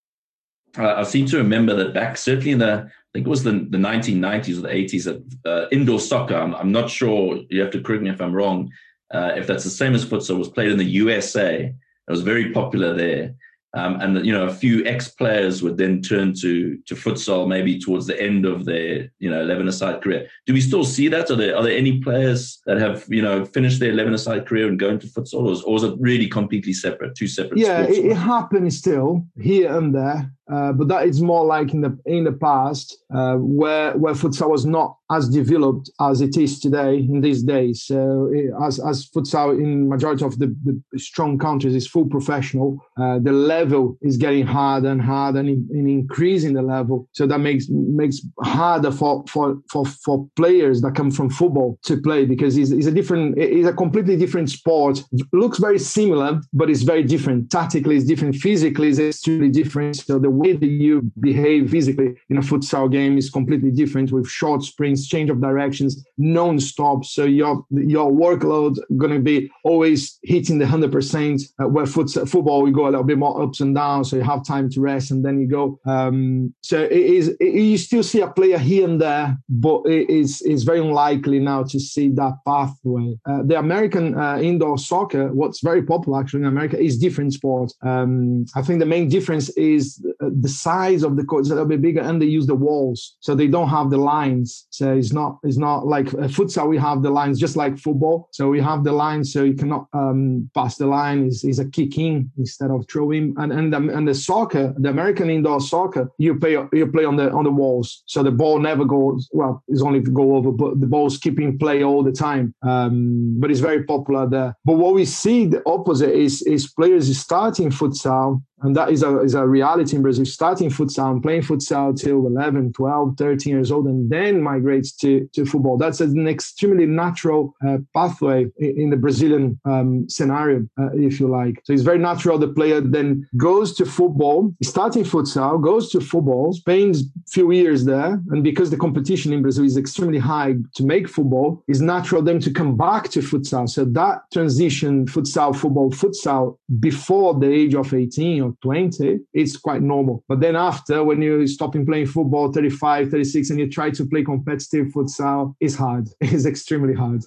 Uh, 0.76 0.94
I 0.94 1.04
seem 1.04 1.26
to 1.26 1.36
remember 1.36 1.76
that 1.76 1.94
back 1.94 2.16
certainly 2.16 2.50
in 2.50 2.58
the 2.58 2.90
I 3.14 3.18
think 3.18 3.28
it 3.28 3.30
was 3.30 3.44
the, 3.44 3.52
the 3.52 3.78
1990s 3.78 4.58
or 4.58 4.62
the 4.62 4.68
80s 4.68 5.04
that 5.04 5.48
uh, 5.48 5.68
indoor 5.70 6.00
soccer, 6.00 6.34
I'm, 6.34 6.52
I'm, 6.56 6.72
not 6.72 6.90
sure, 6.90 7.38
you 7.48 7.60
have 7.60 7.70
to 7.70 7.80
correct 7.80 8.02
me 8.02 8.10
if 8.10 8.20
I'm 8.20 8.32
wrong, 8.32 8.72
uh, 9.12 9.32
if 9.36 9.46
that's 9.46 9.64
the 9.64 9.70
same 9.70 9.94
as 9.94 10.04
futsal, 10.04 10.38
was 10.38 10.48
played 10.48 10.70
in 10.70 10.78
the 10.78 10.84
USA. 10.84 11.64
It 11.64 12.10
was 12.10 12.22
very 12.22 12.52
popular 12.52 12.94
there. 12.94 13.34
Um, 13.74 14.00
and 14.00 14.24
you 14.24 14.32
know, 14.32 14.44
a 14.46 14.54
few 14.54 14.84
ex-players 14.86 15.60
would 15.62 15.76
then 15.76 16.00
turn 16.00 16.32
to 16.40 16.78
to 16.86 16.94
futsal 16.94 17.48
maybe 17.48 17.78
towards 17.78 18.06
the 18.06 18.20
end 18.20 18.46
of 18.46 18.64
their 18.64 19.10
you 19.18 19.28
know 19.28 19.40
eleven-a-side 19.40 20.00
career. 20.00 20.28
Do 20.46 20.52
we 20.52 20.60
still 20.60 20.84
see 20.84 21.08
that? 21.08 21.28
Are 21.30 21.34
there 21.34 21.56
are 21.56 21.62
there 21.62 21.76
any 21.76 22.00
players 22.00 22.60
that 22.66 22.78
have 22.78 23.04
you 23.08 23.20
know 23.20 23.44
finished 23.44 23.80
their 23.80 23.90
eleven-a-side 23.90 24.46
career 24.46 24.68
and 24.68 24.78
go 24.78 24.90
into 24.90 25.08
futsal, 25.08 25.46
or 25.46 25.52
is, 25.52 25.62
or 25.62 25.76
is 25.76 25.82
it 25.82 25.96
really 25.98 26.28
completely 26.28 26.72
separate, 26.72 27.16
two 27.16 27.26
separate? 27.26 27.58
Yeah, 27.58 27.82
it, 27.82 28.04
it 28.04 28.16
happens 28.16 28.78
still 28.78 29.26
here 29.40 29.76
and 29.76 29.92
there. 29.92 30.30
Uh, 30.52 30.72
but 30.72 30.88
that 30.88 31.06
is 31.06 31.22
more 31.22 31.46
like 31.46 31.72
in 31.72 31.80
the 31.80 31.98
in 32.04 32.24
the 32.24 32.32
past 32.32 32.98
uh, 33.14 33.34
where 33.36 33.96
where 33.96 34.12
futsal 34.12 34.50
was 34.50 34.66
not 34.66 34.96
as 35.10 35.28
developed 35.28 35.90
as 36.00 36.20
it 36.20 36.36
is 36.36 36.60
today 36.60 36.96
in 36.96 37.20
these 37.22 37.42
days. 37.42 37.82
So 37.82 38.30
as 38.62 38.78
as 38.78 39.08
futsal 39.08 39.58
in 39.58 39.88
majority 39.88 40.24
of 40.24 40.38
the, 40.38 40.54
the 40.64 40.98
strong 40.98 41.38
countries 41.38 41.74
is 41.74 41.86
full 41.86 42.06
professional, 42.06 42.78
uh, 43.00 43.20
the 43.20 43.32
level 43.32 43.96
is 44.02 44.18
getting 44.18 44.46
harder 44.46 44.88
and 44.88 45.00
harder 45.00 45.40
and, 45.40 45.48
in, 45.48 45.88
increasing 45.88 46.52
the 46.52 46.62
level. 46.62 47.08
So 47.12 47.26
that 47.26 47.38
makes 47.38 47.66
makes 47.70 48.20
harder 48.42 48.90
for 48.90 49.24
for 49.28 49.58
for 49.70 49.86
for 49.86 50.28
players 50.36 50.82
that 50.82 50.94
come 50.94 51.10
from 51.10 51.30
football 51.30 51.78
to 51.84 52.00
play 52.02 52.26
because 52.26 52.58
it's, 52.58 52.70
it's 52.70 52.86
a 52.86 52.92
different 52.92 53.38
it's 53.38 53.68
a 53.68 53.72
completely 53.72 54.16
different 54.16 54.50
sport. 54.50 55.02
It 55.10 55.26
looks 55.32 55.58
very 55.58 55.78
similar, 55.78 56.40
but 56.52 56.68
it's 56.68 56.82
very 56.82 57.02
different. 57.02 57.50
Tactically, 57.50 57.96
it's 57.96 58.04
different. 58.04 58.36
Physically, 58.36 58.88
it's 58.88 58.98
extremely 58.98 59.48
different. 59.48 59.96
So 59.96 60.18
the 60.18 60.33
way 60.34 60.52
that 60.52 60.66
you 60.66 61.10
behave 61.20 61.70
physically 61.70 62.14
in 62.30 62.36
a 62.38 62.40
futsal 62.40 62.90
game 62.90 63.18
is 63.18 63.30
completely 63.30 63.70
different 63.70 64.12
with 64.12 64.26
short 64.28 64.62
sprints, 64.62 65.06
change 65.06 65.30
of 65.30 65.40
directions, 65.40 66.04
non-stop. 66.18 67.04
So 67.04 67.24
your 67.24 67.64
your 67.70 68.10
workload 68.10 68.76
going 68.96 69.12
to 69.12 69.20
be 69.20 69.50
always 69.64 70.18
hitting 70.22 70.58
the 70.58 70.66
hundred 70.66 70.92
percent. 70.92 71.42
Uh, 71.60 71.68
where 71.68 71.84
futsal, 71.84 72.28
football 72.28 72.62
we 72.62 72.70
go 72.70 72.84
a 72.84 72.90
little 72.90 73.04
bit 73.04 73.18
more 73.18 73.42
ups 73.42 73.60
and 73.60 73.74
downs, 73.74 74.10
so 74.10 74.16
you 74.16 74.22
have 74.22 74.44
time 74.44 74.68
to 74.70 74.80
rest 74.80 75.10
and 75.10 75.24
then 75.24 75.40
you 75.40 75.48
go. 75.48 75.78
Um, 75.86 76.54
so 76.62 76.82
it 76.82 76.92
is 76.92 77.28
it, 77.40 77.54
you 77.54 77.78
still 77.78 78.02
see 78.02 78.20
a 78.20 78.28
player 78.28 78.58
here 78.58 78.88
and 78.88 79.00
there, 79.00 79.36
but 79.48 79.82
it 79.86 80.10
is 80.10 80.42
is 80.42 80.64
very 80.64 80.80
unlikely 80.80 81.38
now 81.38 81.62
to 81.64 81.78
see 81.80 82.08
that 82.10 82.34
pathway. 82.46 83.16
Uh, 83.28 83.42
the 83.44 83.58
American 83.58 84.18
uh, 84.18 84.38
indoor 84.38 84.78
soccer, 84.78 85.32
what's 85.32 85.60
very 85.60 85.82
popular 85.82 86.20
actually 86.20 86.40
in 86.40 86.46
America, 86.46 86.78
is 86.78 86.98
different 86.98 87.32
sports. 87.32 87.74
Um, 87.82 88.44
I 88.54 88.62
think 88.62 88.78
the 88.80 88.86
main 88.86 89.08
difference 89.08 89.50
is 89.50 90.04
the 90.30 90.48
size 90.48 91.02
of 91.02 91.16
the 91.16 91.24
court 91.24 91.42
is 91.42 91.50
a 91.50 91.54
little 91.54 91.68
bit 91.68 91.82
bigger, 91.82 92.00
and 92.00 92.20
they 92.20 92.26
use 92.26 92.46
the 92.46 92.54
walls, 92.54 93.16
so 93.20 93.34
they 93.34 93.46
don't 93.46 93.68
have 93.68 93.90
the 93.90 93.96
lines. 93.96 94.66
So 94.70 94.94
it's 94.94 95.12
not 95.12 95.38
it's 95.42 95.56
not 95.56 95.86
like 95.86 96.08
uh, 96.08 96.28
futsal. 96.28 96.68
We 96.68 96.78
have 96.78 97.02
the 97.02 97.10
lines 97.10 97.38
just 97.38 97.56
like 97.56 97.78
football. 97.78 98.28
So 98.32 98.48
we 98.48 98.60
have 98.60 98.84
the 98.84 98.92
lines, 98.92 99.32
so 99.32 99.44
you 99.44 99.54
cannot 99.54 99.86
um, 99.92 100.50
pass 100.54 100.76
the 100.76 100.86
line. 100.86 101.26
Is 101.26 101.44
is 101.44 101.58
a 101.58 101.68
kicking 101.68 102.30
instead 102.38 102.70
of 102.70 102.86
throwing. 102.90 103.34
And 103.38 103.52
and 103.52 103.72
the, 103.72 103.78
and 103.96 104.06
the 104.06 104.14
soccer, 104.14 104.74
the 104.78 104.90
American 104.90 105.30
indoor 105.30 105.60
soccer, 105.60 106.10
you 106.18 106.38
play 106.38 106.52
you 106.72 106.86
play 106.86 107.04
on 107.04 107.16
the 107.16 107.30
on 107.30 107.44
the 107.44 107.50
walls, 107.50 108.02
so 108.06 108.22
the 108.22 108.30
ball 108.30 108.58
never 108.58 108.84
goes. 108.84 109.28
Well, 109.32 109.62
it's 109.68 109.82
only 109.82 110.00
go 110.00 110.36
over, 110.36 110.52
but 110.52 110.80
the 110.80 110.86
ball's 110.86 111.18
keeping 111.18 111.58
play 111.58 111.82
all 111.82 112.02
the 112.02 112.12
time. 112.12 112.54
Um, 112.62 113.36
but 113.38 113.50
it's 113.50 113.60
very 113.60 113.84
popular 113.84 114.28
there. 114.28 114.56
But 114.64 114.76
what 114.76 114.94
we 114.94 115.04
see 115.04 115.46
the 115.46 115.62
opposite 115.66 116.14
is 116.14 116.42
is 116.42 116.70
players 116.70 117.16
starting 117.18 117.70
futsal 117.70 118.42
and 118.62 118.74
that 118.76 118.90
is 118.90 119.02
a, 119.02 119.20
is 119.20 119.34
a 119.34 119.46
reality 119.46 119.96
in 119.96 120.02
Brazil. 120.02 120.24
Starting 120.24 120.70
futsal 120.70 121.10
and 121.10 121.22
playing 121.22 121.42
futsal 121.42 121.98
till 121.98 122.26
11, 122.26 122.72
12, 122.72 123.16
13 123.16 123.52
years 123.52 123.70
old, 123.70 123.86
and 123.86 124.08
then 124.10 124.40
migrates 124.40 124.92
to, 124.92 125.28
to 125.32 125.44
football. 125.44 125.76
That's 125.76 126.00
an 126.00 126.28
extremely 126.28 126.86
natural 126.86 127.54
uh, 127.66 127.78
pathway 127.94 128.46
in, 128.58 128.80
in, 128.82 128.90
the 128.90 128.96
Brazilian 128.96 129.58
um, 129.64 130.08
scenario, 130.08 130.68
uh, 130.78 130.90
if 130.94 131.18
you 131.18 131.28
like. 131.28 131.60
So 131.64 131.72
it's 131.72 131.82
very 131.82 131.98
natural. 131.98 132.38
The 132.38 132.48
player 132.48 132.80
then 132.80 133.28
goes 133.36 133.74
to 133.74 133.86
football, 133.86 134.54
starting 134.62 135.04
futsal, 135.04 135.60
goes 135.62 135.90
to 135.90 136.00
football, 136.00 136.52
spends 136.52 137.02
a 137.02 137.06
few 137.28 137.50
years 137.52 137.84
there, 137.84 138.20
and 138.30 138.44
because 138.44 138.70
the 138.70 138.76
competition 138.76 139.32
in 139.32 139.42
Brazil 139.42 139.64
is 139.64 139.76
extremely 139.76 140.18
high 140.18 140.54
to 140.76 140.84
make 140.84 141.08
football, 141.08 141.62
it's 141.66 141.80
natural 141.80 142.22
them 142.22 142.38
to 142.40 142.52
come 142.52 142.76
back 142.76 143.08
to 143.10 143.20
futsal. 143.20 143.68
So 143.68 143.84
that 143.84 144.22
transition, 144.32 145.06
futsal, 145.06 145.56
football, 145.56 145.90
futsal, 145.90 146.56
before 146.80 147.34
the 147.38 147.52
age 147.52 147.74
of 147.74 147.92
18 147.92 148.43
or 148.44 148.54
20, 148.62 149.18
it's 149.32 149.56
quite 149.56 149.82
normal. 149.82 150.24
But 150.28 150.40
then 150.40 150.56
after, 150.56 151.02
when 151.02 151.22
you 151.22 151.46
stop 151.46 151.74
in 151.74 151.86
playing 151.86 152.06
football, 152.06 152.52
35, 152.52 153.10
36, 153.10 153.50
and 153.50 153.58
you 153.58 153.70
try 153.70 153.90
to 153.90 154.06
play 154.06 154.22
competitive 154.22 154.88
futsal, 154.88 155.54
it's 155.60 155.74
hard. 155.74 156.08
It's 156.20 156.46
extremely 156.46 156.94
hard. 156.94 157.22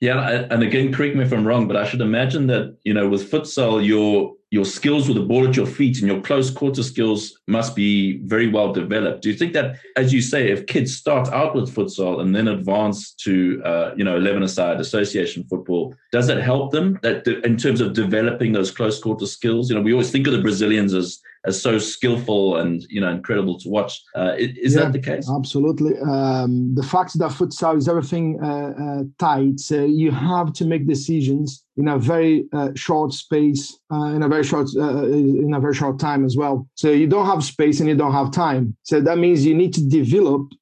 Yeah, 0.00 0.46
and 0.50 0.62
again, 0.62 0.92
correct 0.92 1.16
me 1.16 1.24
if 1.24 1.32
I'm 1.32 1.46
wrong, 1.46 1.66
but 1.66 1.76
I 1.76 1.86
should 1.86 2.00
imagine 2.00 2.46
that 2.48 2.76
you 2.84 2.92
know 2.92 3.08
with 3.08 3.30
futsal, 3.30 3.84
your 3.84 4.34
your 4.54 4.64
skills 4.64 5.08
with 5.08 5.16
the 5.16 5.28
ball 5.30 5.48
at 5.48 5.56
your 5.56 5.66
feet 5.66 5.98
and 5.98 6.06
your 6.06 6.20
close 6.20 6.48
quarter 6.48 6.84
skills 6.84 7.40
must 7.48 7.74
be 7.74 8.18
very 8.18 8.48
well 8.48 8.72
developed. 8.72 9.22
Do 9.22 9.28
you 9.28 9.34
think 9.34 9.52
that, 9.54 9.78
as 9.96 10.12
you 10.14 10.22
say, 10.22 10.52
if 10.52 10.66
kids 10.66 10.96
start 10.96 11.26
out 11.40 11.56
with 11.56 11.74
futsal 11.74 12.20
and 12.20 12.32
then 12.36 12.46
advance 12.46 13.14
to 13.24 13.60
uh, 13.64 13.90
you 13.96 14.04
know 14.04 14.16
eleven 14.16 14.44
aside 14.44 14.78
association 14.78 15.42
football, 15.50 15.92
does 16.12 16.28
it 16.28 16.40
help 16.50 16.70
them 16.70 17.00
that 17.02 17.26
in 17.26 17.56
terms 17.56 17.80
of 17.80 17.94
developing 17.94 18.52
those 18.52 18.70
close 18.70 19.00
quarter 19.00 19.26
skills? 19.26 19.68
You 19.68 19.74
know, 19.74 19.82
we 19.82 19.92
always 19.92 20.12
think 20.12 20.28
of 20.28 20.32
the 20.32 20.46
Brazilians 20.48 20.94
as 20.94 21.18
as 21.44 21.60
so 21.60 21.78
skillful 21.78 22.56
and 22.56 22.84
you 22.88 23.00
know 23.00 23.10
incredible 23.10 23.58
to 23.58 23.68
watch. 23.68 24.02
Uh, 24.16 24.32
is 24.38 24.74
yeah, 24.74 24.82
that 24.82 24.92
the 24.92 24.98
case? 24.98 25.28
Absolutely. 25.30 25.98
Um, 25.98 26.74
the 26.74 26.82
fact 26.82 27.18
that 27.18 27.30
futsal 27.30 27.76
is 27.76 27.88
everything 27.88 28.38
uh, 28.42 28.72
uh, 28.84 29.02
tight, 29.18 29.60
so 29.60 29.84
you 29.84 30.10
have 30.10 30.52
to 30.54 30.64
make 30.64 30.86
decisions 30.86 31.64
in 31.76 31.88
a 31.88 31.98
very 31.98 32.46
uh, 32.52 32.70
short 32.76 33.12
space, 33.12 33.76
uh, 33.92 34.04
in 34.14 34.22
a 34.22 34.28
very 34.28 34.44
short 34.44 34.68
uh, 34.76 35.04
in 35.04 35.52
a 35.54 35.60
very 35.60 35.74
short 35.74 35.98
time 35.98 36.24
as 36.24 36.36
well. 36.36 36.66
So 36.74 36.90
you 36.90 37.06
don't 37.06 37.26
have 37.26 37.44
space 37.44 37.80
and 37.80 37.88
you 37.88 37.96
don't 37.96 38.12
have 38.12 38.30
time. 38.30 38.76
So 38.82 39.00
that 39.00 39.18
means 39.18 39.44
you 39.44 39.54
need 39.54 39.74
to 39.74 39.86
develop 39.86 40.52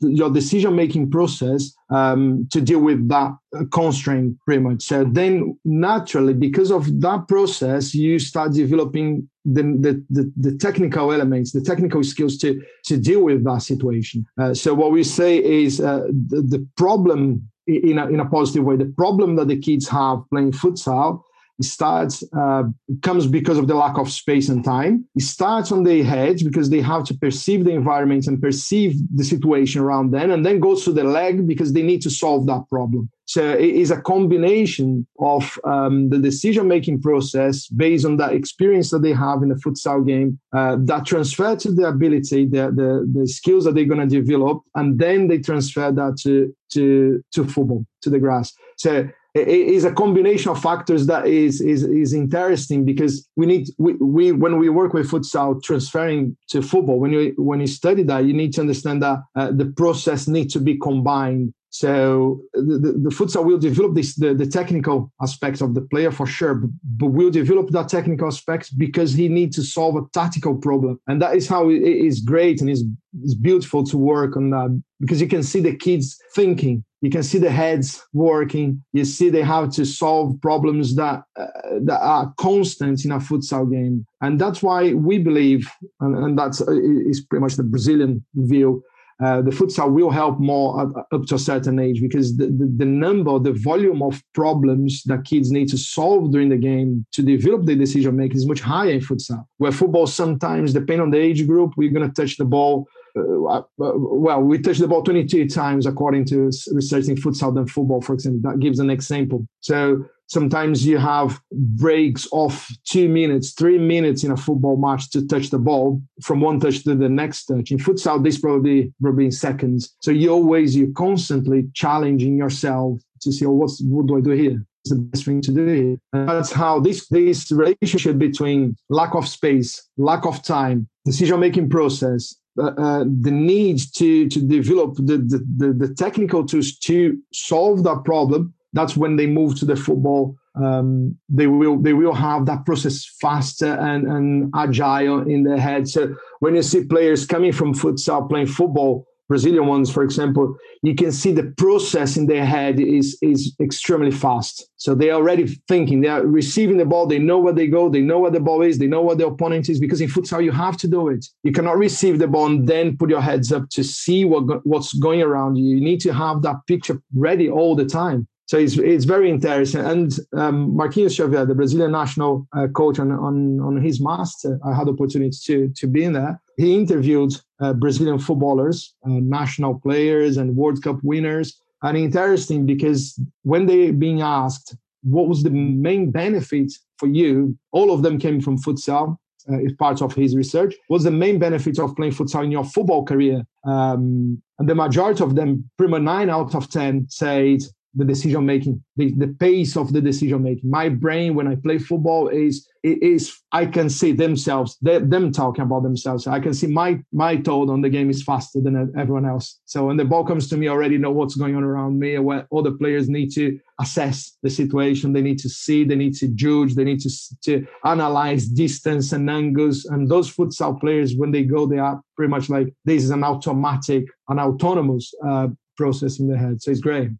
your 0.00 0.30
decision 0.30 0.74
making 0.76 1.10
process 1.10 1.72
um, 1.90 2.48
to 2.52 2.60
deal 2.60 2.80
with 2.80 3.08
that 3.08 3.32
constraint 3.70 4.36
pretty 4.44 4.62
much. 4.62 4.82
So 4.82 5.04
then 5.04 5.58
naturally, 5.64 6.34
because 6.34 6.70
of 6.70 7.00
that 7.00 7.28
process, 7.28 7.94
you 7.94 8.18
start 8.18 8.52
developing 8.52 9.28
the, 9.46 9.62
the, 9.62 10.04
the, 10.10 10.32
the, 10.36 10.56
technical 10.58 11.12
elements, 11.12 11.52
the 11.52 11.60
technical 11.60 12.02
skills 12.02 12.36
to, 12.38 12.60
to 12.84 12.96
deal 12.96 13.22
with 13.22 13.44
that 13.44 13.62
situation. 13.62 14.26
Uh, 14.38 14.52
so 14.52 14.74
what 14.74 14.90
we 14.90 15.04
say 15.04 15.42
is 15.42 15.80
uh, 15.80 16.08
the, 16.28 16.42
the 16.42 16.66
problem 16.76 17.48
in 17.66 17.98
a, 17.98 18.06
in 18.08 18.20
a 18.20 18.26
positive 18.26 18.64
way, 18.64 18.76
the 18.76 18.92
problem 18.96 19.36
that 19.36 19.48
the 19.48 19.58
kids 19.58 19.88
have 19.88 20.18
playing 20.30 20.52
futsal 20.52 21.22
starts 21.64 22.22
uh, 22.38 22.64
comes 23.02 23.26
because 23.26 23.58
of 23.58 23.66
the 23.66 23.74
lack 23.74 23.98
of 23.98 24.10
space 24.10 24.48
and 24.48 24.64
time. 24.64 25.04
It 25.14 25.22
starts 25.22 25.72
on 25.72 25.84
the 25.84 26.02
head 26.02 26.38
because 26.44 26.70
they 26.70 26.80
have 26.80 27.04
to 27.04 27.14
perceive 27.14 27.64
the 27.64 27.72
environment 27.72 28.26
and 28.26 28.40
perceive 28.40 28.96
the 29.14 29.24
situation 29.24 29.80
around 29.80 30.10
them, 30.10 30.30
and 30.30 30.44
then 30.44 30.60
goes 30.60 30.84
to 30.84 30.92
the 30.92 31.04
leg 31.04 31.46
because 31.46 31.72
they 31.72 31.82
need 31.82 32.02
to 32.02 32.10
solve 32.10 32.46
that 32.46 32.64
problem. 32.68 33.10
So 33.28 33.42
it 33.54 33.74
is 33.74 33.90
a 33.90 34.00
combination 34.00 35.04
of 35.18 35.58
um, 35.64 36.10
the 36.10 36.18
decision 36.18 36.68
making 36.68 37.02
process 37.02 37.66
based 37.66 38.06
on 38.06 38.18
that 38.18 38.32
experience 38.32 38.90
that 38.90 39.02
they 39.02 39.12
have 39.12 39.42
in 39.42 39.48
the 39.48 39.56
futsal 39.56 40.06
game 40.06 40.38
uh, 40.54 40.76
that 40.84 41.06
transfer 41.06 41.56
to 41.56 41.72
the 41.72 41.88
ability, 41.88 42.46
the, 42.46 42.70
the, 42.70 43.20
the 43.20 43.26
skills 43.26 43.64
that 43.64 43.74
they're 43.74 43.84
going 43.84 44.08
to 44.08 44.22
develop, 44.22 44.62
and 44.76 45.00
then 45.00 45.26
they 45.26 45.38
transfer 45.38 45.90
that 45.90 46.18
to, 46.22 46.54
to, 46.70 47.24
to 47.32 47.44
football, 47.44 47.84
to 48.02 48.10
the 48.10 48.20
grass. 48.20 48.52
So 48.76 49.08
is 49.36 49.84
a 49.84 49.92
combination 49.92 50.50
of 50.50 50.60
factors 50.60 51.06
that 51.06 51.26
is 51.26 51.60
is 51.60 51.84
is 51.84 52.12
interesting 52.12 52.84
because 52.84 53.28
we 53.36 53.46
need 53.46 53.68
we, 53.78 53.94
we 53.94 54.32
when 54.32 54.58
we 54.58 54.68
work 54.68 54.92
with 54.94 55.10
futsal 55.10 55.62
transferring 55.62 56.36
to 56.48 56.62
football 56.62 56.98
when 56.98 57.12
you 57.12 57.34
when 57.36 57.60
you 57.60 57.66
study 57.66 58.02
that 58.02 58.24
you 58.24 58.32
need 58.32 58.52
to 58.54 58.60
understand 58.60 59.02
that 59.02 59.18
uh, 59.34 59.50
the 59.50 59.66
process 59.76 60.26
needs 60.26 60.52
to 60.52 60.60
be 60.60 60.78
combined 60.78 61.52
so 61.78 62.40
the, 62.54 62.78
the, 62.78 62.92
the, 63.04 63.10
futsal 63.10 63.44
will 63.44 63.58
develop 63.58 63.94
this 63.94 64.14
the, 64.14 64.32
the 64.32 64.46
technical 64.46 65.12
aspects 65.20 65.60
of 65.60 65.74
the 65.74 65.82
player 65.82 66.10
for 66.10 66.26
sure, 66.26 66.54
but, 66.54 66.70
but 66.96 67.08
will 67.08 67.30
develop 67.30 67.68
that 67.70 67.90
technical 67.90 68.28
aspects 68.28 68.70
because 68.70 69.12
he 69.12 69.28
needs 69.28 69.56
to 69.56 69.62
solve 69.62 69.96
a 69.96 70.06
tactical 70.14 70.54
problem, 70.56 70.98
and 71.06 71.20
that 71.20 71.36
is 71.36 71.46
how 71.46 71.68
it 71.68 71.82
is 71.82 72.20
great 72.20 72.62
and 72.62 72.70
is 72.70 72.82
it's 73.22 73.34
beautiful 73.34 73.84
to 73.84 73.98
work 73.98 74.36
on 74.38 74.50
that 74.50 74.82
because 75.00 75.20
you 75.20 75.28
can 75.28 75.42
see 75.42 75.60
the 75.60 75.76
kids 75.76 76.18
thinking 76.34 76.82
you 77.02 77.10
can 77.10 77.22
see 77.22 77.38
the 77.38 77.50
heads 77.50 78.02
working 78.14 78.82
you 78.94 79.04
see 79.04 79.28
they 79.28 79.42
have 79.42 79.70
to 79.70 79.84
solve 79.84 80.40
problems 80.40 80.96
that 80.96 81.24
uh, 81.38 81.46
that 81.82 82.00
are 82.00 82.32
constant 82.38 83.04
in 83.04 83.12
a 83.12 83.18
futsal 83.18 83.70
game. 83.70 84.06
And 84.22 84.40
that's 84.40 84.62
why 84.62 84.94
we 84.94 85.18
believe 85.18 85.70
and, 86.00 86.16
and 86.16 86.38
that's 86.38 86.62
uh, 86.62 86.72
is 86.72 87.20
pretty 87.20 87.42
much 87.42 87.56
the 87.56 87.64
brazilian 87.64 88.24
view 88.34 88.82
uh, 89.22 89.40
the 89.40 89.50
futsal 89.50 89.90
will 89.90 90.10
help 90.10 90.38
more 90.38 90.82
at, 90.82 90.88
up 91.12 91.24
to 91.26 91.36
a 91.36 91.38
certain 91.38 91.78
age 91.78 92.02
because 92.02 92.36
the, 92.36 92.46
the, 92.46 92.70
the, 92.76 92.84
number, 92.84 93.38
the 93.38 93.52
volume 93.52 94.02
of 94.02 94.22
problems 94.34 95.02
that 95.04 95.24
kids 95.24 95.50
need 95.50 95.68
to 95.68 95.78
solve 95.78 96.30
during 96.32 96.50
the 96.50 96.56
game 96.56 97.06
to 97.12 97.22
develop 97.22 97.64
the 97.64 97.74
decision 97.74 98.14
making 98.14 98.36
is 98.36 98.46
much 98.46 98.60
higher 98.60 98.90
in 98.90 99.00
futsal. 99.00 99.46
Where 99.56 99.72
football 99.72 100.06
sometimes, 100.06 100.74
depending 100.74 101.00
on 101.00 101.10
the 101.10 101.18
age 101.18 101.46
group, 101.46 101.72
we're 101.76 101.92
going 101.92 102.10
to 102.10 102.22
touch 102.22 102.36
the 102.36 102.44
ball 102.44 102.86
uh, 103.16 103.48
uh, 103.48 103.62
well, 103.78 104.42
we 104.42 104.58
touch 104.58 104.78
the 104.78 104.88
ball 104.88 105.02
22 105.02 105.48
times 105.48 105.86
according 105.86 106.24
to 106.26 106.50
research 106.72 107.08
in 107.08 107.16
futsal 107.16 107.54
than 107.54 107.66
football, 107.66 108.00
for 108.02 108.12
example. 108.12 108.50
That 108.50 108.60
gives 108.60 108.78
an 108.78 108.90
example. 108.90 109.46
So 109.60 110.04
sometimes 110.26 110.86
you 110.86 110.98
have 110.98 111.40
breaks 111.52 112.26
of 112.32 112.66
two 112.84 113.08
minutes, 113.08 113.52
three 113.52 113.78
minutes 113.78 114.24
in 114.24 114.30
a 114.30 114.36
football 114.36 114.76
match 114.76 115.10
to 115.10 115.26
touch 115.26 115.50
the 115.50 115.58
ball 115.58 116.00
from 116.22 116.40
one 116.40 116.60
touch 116.60 116.84
to 116.84 116.94
the 116.94 117.08
next 117.08 117.46
touch. 117.46 117.70
In 117.70 117.78
futsal, 117.78 118.22
this 118.22 118.38
probably 118.38 118.92
probably 119.00 119.26
in 119.26 119.32
seconds. 119.32 119.94
So 120.02 120.10
you 120.10 120.30
always 120.30 120.76
you're 120.76 120.92
constantly 120.92 121.68
challenging 121.74 122.36
yourself 122.36 123.00
to 123.22 123.32
see, 123.32 123.46
oh, 123.46 123.50
what's 123.50 123.80
what 123.82 124.06
do 124.06 124.18
I 124.18 124.20
do 124.20 124.30
here? 124.30 124.64
It's 124.84 124.90
the 124.90 125.00
best 125.00 125.24
thing 125.24 125.40
to 125.42 125.52
do 125.52 125.66
here. 125.66 125.96
And 126.12 126.28
that's 126.28 126.52
how 126.52 126.80
this 126.80 127.08
this 127.08 127.50
relationship 127.50 128.18
between 128.18 128.76
lack 128.88 129.14
of 129.14 129.26
space, 129.28 129.88
lack 129.96 130.26
of 130.26 130.42
time, 130.42 130.88
decision 131.04 131.40
making 131.40 131.70
process, 131.70 132.36
uh, 132.58 132.72
uh, 132.78 133.04
the 133.20 133.30
need 133.30 133.80
to 133.94 134.28
to 134.28 134.40
develop 134.40 134.96
the, 134.96 135.18
the, 135.18 135.44
the, 135.58 135.72
the, 135.72 135.94
technical 135.94 136.46
tools 136.46 136.78
to 136.78 137.18
solve 137.32 137.84
that 137.84 138.02
problem 138.04 138.54
that's 138.76 138.96
when 138.96 139.16
they 139.16 139.26
move 139.26 139.58
to 139.58 139.64
the 139.64 139.76
football 139.76 140.36
um, 140.56 141.16
they 141.28 141.46
will 141.46 141.80
they 141.80 141.92
will 141.92 142.14
have 142.14 142.46
that 142.46 142.64
process 142.64 143.04
faster 143.20 143.74
and, 143.74 144.06
and 144.06 144.52
agile 144.54 145.20
in 145.28 145.44
their 145.44 145.58
head 145.58 145.88
so 145.88 146.14
when 146.40 146.54
you 146.54 146.62
see 146.62 146.84
players 146.84 147.26
coming 147.26 147.52
from 147.52 147.74
futsal 147.74 148.28
playing 148.28 148.46
football 148.46 149.06
Brazilian 149.28 149.66
ones, 149.66 149.90
for 149.90 150.04
example, 150.04 150.56
you 150.82 150.94
can 150.94 151.10
see 151.10 151.32
the 151.32 151.52
process 151.58 152.16
in 152.16 152.26
their 152.26 152.46
head 152.46 152.78
is 152.78 153.18
is 153.22 153.54
extremely 153.60 154.12
fast. 154.12 154.68
So 154.76 154.94
they're 154.94 155.14
already 155.14 155.46
thinking, 155.68 156.00
they 156.00 156.08
are 156.08 156.24
receiving 156.24 156.76
the 156.76 156.84
ball, 156.84 157.06
they 157.06 157.18
know 157.18 157.38
where 157.38 157.52
they 157.52 157.66
go, 157.66 157.88
they 157.88 158.02
know 158.02 158.20
where 158.20 158.30
the 158.30 158.40
ball 158.40 158.62
is, 158.62 158.78
they 158.78 158.86
know 158.86 159.02
what 159.02 159.18
the 159.18 159.26
opponent 159.26 159.68
is. 159.68 159.80
Because 159.80 160.00
in 160.00 160.08
futsal, 160.08 160.44
you 160.44 160.52
have 160.52 160.76
to 160.78 160.88
do 160.88 161.08
it. 161.08 161.26
You 161.42 161.52
cannot 161.52 161.76
receive 161.76 162.18
the 162.18 162.28
ball 162.28 162.46
and 162.46 162.68
then 162.68 162.96
put 162.96 163.10
your 163.10 163.20
heads 163.20 163.50
up 163.52 163.68
to 163.70 163.82
see 163.82 164.24
what 164.24 164.64
what's 164.64 164.92
going 164.94 165.22
around 165.22 165.56
you. 165.56 165.74
You 165.74 165.80
need 165.80 166.00
to 166.02 166.12
have 166.12 166.42
that 166.42 166.56
picture 166.68 167.00
ready 167.14 167.50
all 167.50 167.74
the 167.74 167.86
time. 167.86 168.28
So 168.46 168.58
it's, 168.58 168.78
it's 168.78 169.04
very 169.04 169.28
interesting. 169.28 169.80
And 169.80 170.12
um, 170.36 170.72
Marquinhos 170.72 171.16
Xavier, 171.16 171.44
the 171.44 171.54
Brazilian 171.54 171.90
national 171.90 172.46
uh, 172.56 172.68
coach, 172.68 172.98
on, 173.00 173.10
on, 173.10 173.60
on 173.60 173.80
his 173.82 174.00
master, 174.00 174.58
I 174.64 174.72
had 174.72 174.86
the 174.86 174.92
opportunity 174.92 175.36
to, 175.46 175.68
to 175.68 175.86
be 175.88 176.04
in 176.04 176.12
there. 176.12 176.40
He 176.56 176.74
interviewed 176.74 177.32
uh, 177.60 177.72
Brazilian 177.72 178.18
footballers, 178.20 178.94
uh, 179.04 179.10
national 179.10 179.80
players, 179.80 180.36
and 180.36 180.56
World 180.56 180.80
Cup 180.82 180.98
winners. 181.02 181.60
And 181.82 181.98
interesting 181.98 182.66
because 182.66 183.20
when 183.42 183.66
they 183.66 183.90
being 183.90 184.22
asked 184.22 184.76
what 185.02 185.28
was 185.28 185.42
the 185.42 185.50
main 185.50 186.10
benefit 186.10 186.72
for 186.98 187.06
you, 187.06 187.56
all 187.72 187.92
of 187.92 188.02
them 188.02 188.18
came 188.18 188.40
from 188.40 188.58
futsal. 188.58 189.16
Uh, 189.48 189.60
is 189.60 189.72
part 189.74 190.02
of 190.02 190.12
his 190.12 190.34
research. 190.34 190.74
What's 190.88 191.04
the 191.04 191.12
main 191.12 191.38
benefit 191.38 191.78
of 191.78 191.94
playing 191.94 192.14
futsal 192.14 192.42
in 192.42 192.50
your 192.50 192.64
football 192.64 193.04
career? 193.04 193.46
Um, 193.64 194.42
and 194.58 194.68
the 194.68 194.74
majority 194.74 195.22
of 195.22 195.36
them, 195.36 195.70
pretty 195.78 195.96
nine 196.00 196.30
out 196.30 196.56
of 196.56 196.68
ten, 196.68 197.06
said 197.08 197.60
the 197.96 198.04
decision 198.04 198.44
making, 198.44 198.82
the, 198.96 199.12
the 199.12 199.28
pace 199.28 199.76
of 199.76 199.92
the 199.92 200.00
decision 200.00 200.42
making. 200.42 200.70
My 200.70 200.88
brain, 200.88 201.34
when 201.34 201.48
I 201.48 201.56
play 201.56 201.78
football, 201.78 202.28
is 202.28 202.68
is 202.82 203.36
I 203.50 203.66
can 203.66 203.90
see 203.90 204.12
themselves, 204.12 204.76
they, 204.80 204.98
them 204.98 205.32
talking 205.32 205.64
about 205.64 205.82
themselves. 205.82 206.28
I 206.28 206.38
can 206.38 206.54
see 206.54 206.68
my 206.68 207.00
my 207.12 207.38
thought 207.38 207.68
on 207.68 207.80
the 207.80 207.88
game 207.88 208.10
is 208.10 208.22
faster 208.22 208.60
than 208.60 208.92
everyone 208.96 209.26
else. 209.26 209.60
So 209.64 209.86
when 209.86 209.96
the 209.96 210.04
ball 210.04 210.24
comes 210.24 210.48
to 210.50 210.56
me, 210.56 210.68
I 210.68 210.72
already 210.72 210.98
know 210.98 211.10
what's 211.10 211.34
going 211.34 211.56
on 211.56 211.64
around 211.64 211.98
me. 211.98 212.18
Where 212.18 212.46
all 212.50 212.62
the 212.62 212.72
players 212.72 213.08
need 213.08 213.32
to 213.32 213.58
assess 213.80 214.36
the 214.42 214.50
situation, 214.50 215.12
they 215.12 215.22
need 215.22 215.38
to 215.40 215.48
see, 215.48 215.84
they 215.84 215.96
need 215.96 216.14
to 216.16 216.28
judge, 216.28 216.74
they 216.74 216.84
need 216.84 217.00
to 217.00 217.10
to 217.44 217.66
analyze 217.84 218.46
distance 218.46 219.12
and 219.12 219.28
angles. 219.28 219.84
And 219.86 220.08
those 220.08 220.30
futsal 220.32 220.78
players, 220.78 221.16
when 221.16 221.32
they 221.32 221.42
go, 221.42 221.66
they 221.66 221.78
are 221.78 222.00
pretty 222.14 222.30
much 222.30 222.48
like 222.50 222.68
this 222.84 223.02
is 223.02 223.10
an 223.10 223.24
automatic, 223.24 224.04
an 224.28 224.38
autonomous 224.38 225.12
uh, 225.26 225.48
process 225.76 226.20
in 226.20 226.28
the 226.28 226.38
head. 226.38 226.62
So 226.62 226.70
it's 226.70 226.80
great. 226.80 227.10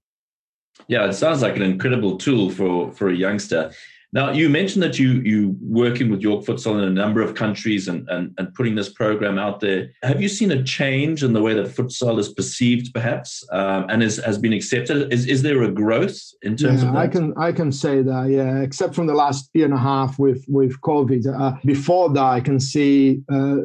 Yeah, 0.89 1.07
it 1.07 1.15
sounds 1.15 1.43
like 1.43 1.57
an 1.57 1.63
incredible 1.63 2.17
tool 2.19 2.51
for 2.51 2.93
for 2.93 3.09
a 3.09 3.15
youngster. 3.15 3.73
Now, 4.13 4.31
you 4.31 4.49
mentioned 4.49 4.83
that 4.83 4.99
you 4.99 5.21
you 5.25 5.57
working 5.61 6.11
with 6.11 6.21
York 6.21 6.45
Futsal 6.45 6.79
in 6.79 6.85
a 6.85 6.91
number 6.91 7.21
of 7.21 7.35
countries 7.35 7.89
and, 7.89 8.09
and 8.09 8.33
and 8.39 8.55
putting 8.55 8.75
this 8.75 8.89
program 8.89 9.39
out 9.39 9.61
there. 9.61 9.91
Have 10.03 10.23
you 10.23 10.29
seen 10.29 10.53
a 10.53 10.63
change 10.63 11.23
in 11.23 11.33
the 11.33 11.43
way 11.43 11.55
that 11.55 11.67
futsal 11.67 12.19
is 12.19 12.29
perceived, 12.29 12.95
perhaps, 12.95 13.45
um, 13.53 13.87
and 13.89 14.03
is, 14.03 14.17
has 14.25 14.39
been 14.39 14.53
accepted? 14.53 15.13
Is 15.13 15.27
is 15.27 15.43
there 15.43 15.63
a 15.63 15.71
growth 15.71 16.19
in 16.43 16.57
terms 16.57 16.83
yeah, 16.83 16.89
of 16.89 16.95
that? 16.95 17.01
I 17.01 17.09
can 17.09 17.35
I 17.37 17.53
can 17.53 17.73
say 17.73 18.03
that, 18.03 18.31
yeah. 18.31 18.61
Except 18.61 18.95
from 18.95 19.07
the 19.07 19.15
last 19.15 19.51
year 19.55 19.65
and 19.65 19.75
a 19.75 19.79
half 19.79 20.19
with 20.19 20.45
with 20.49 20.81
COVID, 20.83 21.27
uh, 21.27 21.57
before 21.65 22.11
that, 22.11 22.25
I 22.25 22.41
can 22.41 22.61
see 22.61 23.23
uh, 23.31 23.57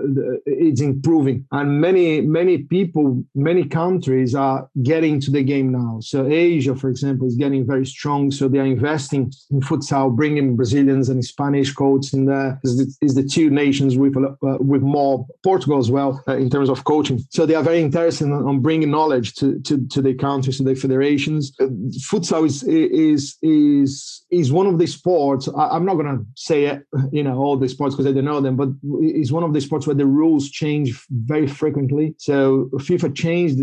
it's 0.46 0.82
improving, 0.82 1.46
and 1.52 1.80
many 1.80 2.22
many 2.22 2.60
people, 2.60 3.24
many 3.36 3.64
countries 3.64 4.34
are 4.36 4.70
getting 4.84 5.20
to 5.22 5.32
the 5.32 5.44
game 5.44 5.72
now. 5.72 6.00
So 6.02 6.26
Asia, 6.28 6.76
for 6.76 6.90
example, 6.90 7.28
is 7.28 7.36
getting 7.36 7.66
very 7.66 7.86
strong. 7.86 8.32
So 8.32 8.48
they 8.48 8.60
are 8.60 8.66
investing 8.66 9.32
in 9.52 9.62
futsal, 9.62 10.16
bringing 10.16 10.31
bringing 10.32 10.56
Brazilians 10.56 11.10
and 11.10 11.24
Spanish 11.24 11.74
coaches 11.74 12.14
in 12.14 12.26
there 12.26 12.60
is 12.64 12.78
the, 12.78 13.06
is 13.06 13.16
the 13.16 13.24
two 13.24 13.50
nations 13.50 13.98
with 13.98 14.16
uh, 14.18 14.58
with 14.60 14.82
more 14.82 15.26
Portugal 15.44 15.78
as 15.78 15.92
well 15.92 16.24
uh, 16.28 16.38
in 16.38 16.50
terms 16.50 16.70
of 16.70 16.84
coaching. 16.84 17.20
So 17.30 17.46
they 17.46 17.56
are 17.56 17.64
very 17.64 17.82
interested 17.82 18.26
in, 18.26 18.34
on 18.34 18.62
bringing 18.62 18.92
knowledge 18.92 19.34
to 19.36 19.60
to, 19.62 19.86
to 19.88 20.02
the 20.02 20.14
countries 20.14 20.58
to 20.58 20.64
the 20.64 20.76
federations. 20.76 21.52
Uh, 21.60 21.66
futsal 22.10 22.46
is 22.46 22.64
is 22.64 23.38
is 23.42 24.24
is 24.32 24.52
one 24.52 24.68
of 24.68 24.78
the 24.80 24.88
sports. 24.88 25.50
I, 25.50 25.76
am 25.76 25.86
not 25.86 25.96
going 25.96 26.18
to 26.18 26.26
say 26.36 26.66
it, 26.66 26.84
you 27.12 27.24
know 27.24 27.38
all 27.38 27.58
the 27.58 27.70
sports 27.70 27.96
because 27.96 28.10
I 28.10 28.14
don't 28.14 28.26
know 28.26 28.42
them, 28.42 28.56
but 28.56 28.70
it's 29.02 29.32
one 29.32 29.44
of 29.44 29.54
the 29.54 29.62
sports 29.62 29.86
where 29.88 29.96
the 29.96 30.06
rules 30.06 30.50
change 30.50 30.88
very 31.10 31.48
frequently. 31.48 32.16
So 32.18 32.70
FIFA 32.76 33.16
changed 33.16 33.58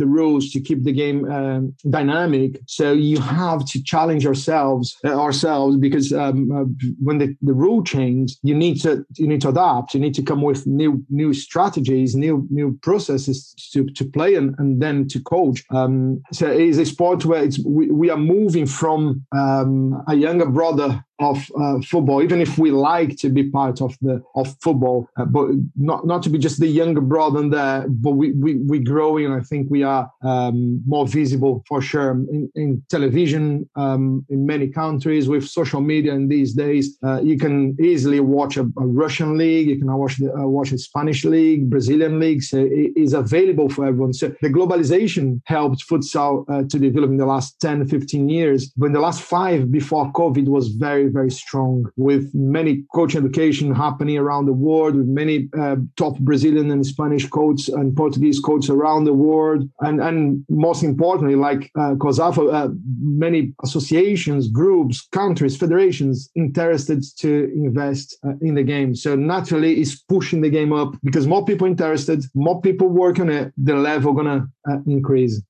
the 0.00 0.06
rules 0.06 0.50
to 0.52 0.60
keep 0.60 0.84
the 0.84 0.92
game 0.92 1.30
um, 1.30 1.74
dynamic. 1.90 2.60
So 2.66 2.92
you 2.92 3.18
have 3.20 3.64
to 3.66 3.82
challenge 3.82 4.26
ourselves 4.26 4.96
uh, 5.04 5.18
ourselves 5.24 5.76
because 5.76 6.03
um, 6.12 6.50
uh, 6.52 6.64
when 7.02 7.18
the, 7.18 7.36
the 7.42 7.52
rule 7.52 7.82
change, 7.82 8.36
you 8.42 8.54
need 8.54 8.80
to 8.82 9.04
you 9.16 9.26
need 9.26 9.40
to 9.42 9.48
adapt. 9.48 9.94
You 9.94 10.00
need 10.00 10.14
to 10.14 10.22
come 10.22 10.42
with 10.42 10.66
new 10.66 11.04
new 11.10 11.32
strategies, 11.32 12.14
new 12.14 12.46
new 12.50 12.78
processes 12.82 13.54
to, 13.72 13.86
to 13.86 14.04
play 14.04 14.34
and, 14.34 14.54
and 14.58 14.80
then 14.80 15.08
to 15.08 15.20
coach. 15.20 15.64
Um, 15.70 16.22
so 16.32 16.48
it's 16.48 16.78
a 16.78 16.86
sport 16.86 17.24
where 17.24 17.42
it's 17.42 17.58
we, 17.64 17.90
we 17.90 18.10
are 18.10 18.18
moving 18.18 18.66
from 18.66 19.24
um, 19.36 20.02
a 20.08 20.14
younger 20.14 20.46
brother 20.46 21.04
of 21.24 21.50
uh, 21.58 21.80
football, 21.80 22.22
even 22.22 22.40
if 22.40 22.58
we 22.58 22.70
like 22.70 23.16
to 23.16 23.28
be 23.30 23.44
part 23.50 23.80
of 23.80 23.96
the 24.02 24.22
of 24.34 24.54
football, 24.60 25.08
uh, 25.16 25.24
but 25.24 25.46
not 25.76 26.06
not 26.06 26.22
to 26.24 26.30
be 26.30 26.38
just 26.38 26.60
the 26.60 26.66
younger 26.66 27.00
brother 27.00 27.48
there. 27.48 27.86
But 27.88 28.12
we 28.12 28.32
we 28.32 28.56
we 28.56 28.78
growing, 28.78 29.24
and 29.26 29.34
I 29.34 29.40
think 29.40 29.70
we 29.70 29.82
are 29.82 30.10
um, 30.22 30.82
more 30.86 31.06
visible 31.06 31.64
for 31.68 31.80
sure 31.80 32.10
in, 32.34 32.50
in 32.54 32.82
television 32.90 33.68
um, 33.76 34.24
in 34.28 34.46
many 34.46 34.68
countries 34.68 35.28
with 35.28 35.44
social 35.48 35.80
media. 35.80 36.12
In 36.14 36.28
these 36.28 36.52
days, 36.52 36.98
uh, 37.06 37.20
you 37.22 37.36
can 37.38 37.76
easily 37.80 38.20
watch 38.20 38.56
a, 38.56 38.64
a, 38.84 38.86
Russian 39.04 39.36
league, 39.38 39.68
you 39.68 39.78
can 39.78 39.92
watch 39.92 40.16
the, 40.18 40.32
uh, 40.32 40.46
watch 40.46 40.72
a 40.72 40.78
Spanish 40.78 41.24
league, 41.24 41.70
Brazilian 41.70 42.20
league. 42.20 42.42
So 42.42 42.58
it 42.58 42.92
is 42.96 43.12
available 43.12 43.68
for 43.68 43.86
everyone. 43.86 44.12
So 44.12 44.34
the 44.42 44.48
globalization 44.48 45.40
helped 45.46 45.80
futsal 45.88 46.44
uh, 46.48 46.62
to 46.70 46.78
develop 46.78 47.10
in 47.10 47.16
the 47.16 47.26
last 47.26 47.60
10, 47.60 47.88
15 47.88 48.28
years. 48.28 48.72
But 48.76 48.86
in 48.86 48.92
the 48.92 49.00
last 49.00 49.22
five, 49.22 49.70
before 49.70 50.12
COVID, 50.12 50.46
was 50.46 50.68
very 50.68 51.08
very, 51.14 51.30
strong 51.30 51.86
with 51.96 52.30
many 52.34 52.84
coaching 52.94 53.20
education 53.22 53.74
happening 53.74 54.18
around 54.18 54.46
the 54.46 54.52
world, 54.52 54.94
with 54.96 55.06
many 55.06 55.48
uh, 55.58 55.76
top 55.96 56.18
Brazilian 56.18 56.70
and 56.70 56.84
Spanish 56.84 57.26
coaches 57.28 57.68
and 57.68 57.96
Portuguese 57.96 58.40
coaches 58.40 58.70
around 58.70 59.04
the 59.04 59.12
world. 59.12 59.68
And, 59.80 60.00
and 60.00 60.44
most 60.48 60.82
importantly, 60.82 61.36
like 61.36 61.70
uh, 61.76 61.94
COSAFA, 62.02 62.42
uh, 62.52 62.68
many 63.00 63.54
associations, 63.62 64.48
groups, 64.48 64.96
countries, 65.12 65.56
federations 65.56 66.30
interested 66.34 67.02
to 67.18 67.50
invest 67.54 68.06
uh, 68.26 68.32
in 68.40 68.54
the 68.54 68.62
game. 68.62 68.94
So 68.94 69.16
naturally, 69.16 69.80
it's 69.80 69.96
pushing 69.96 70.40
the 70.42 70.50
game 70.50 70.72
up 70.72 70.94
because 71.02 71.26
more 71.26 71.44
people 71.44 71.66
interested, 71.66 72.24
more 72.34 72.60
people 72.60 72.88
work 72.88 73.18
on 73.18 73.30
it, 73.30 73.52
the 73.56 73.76
level 73.76 74.12
gonna 74.12 74.48
uh, 74.68 74.78
increase. 74.86 75.40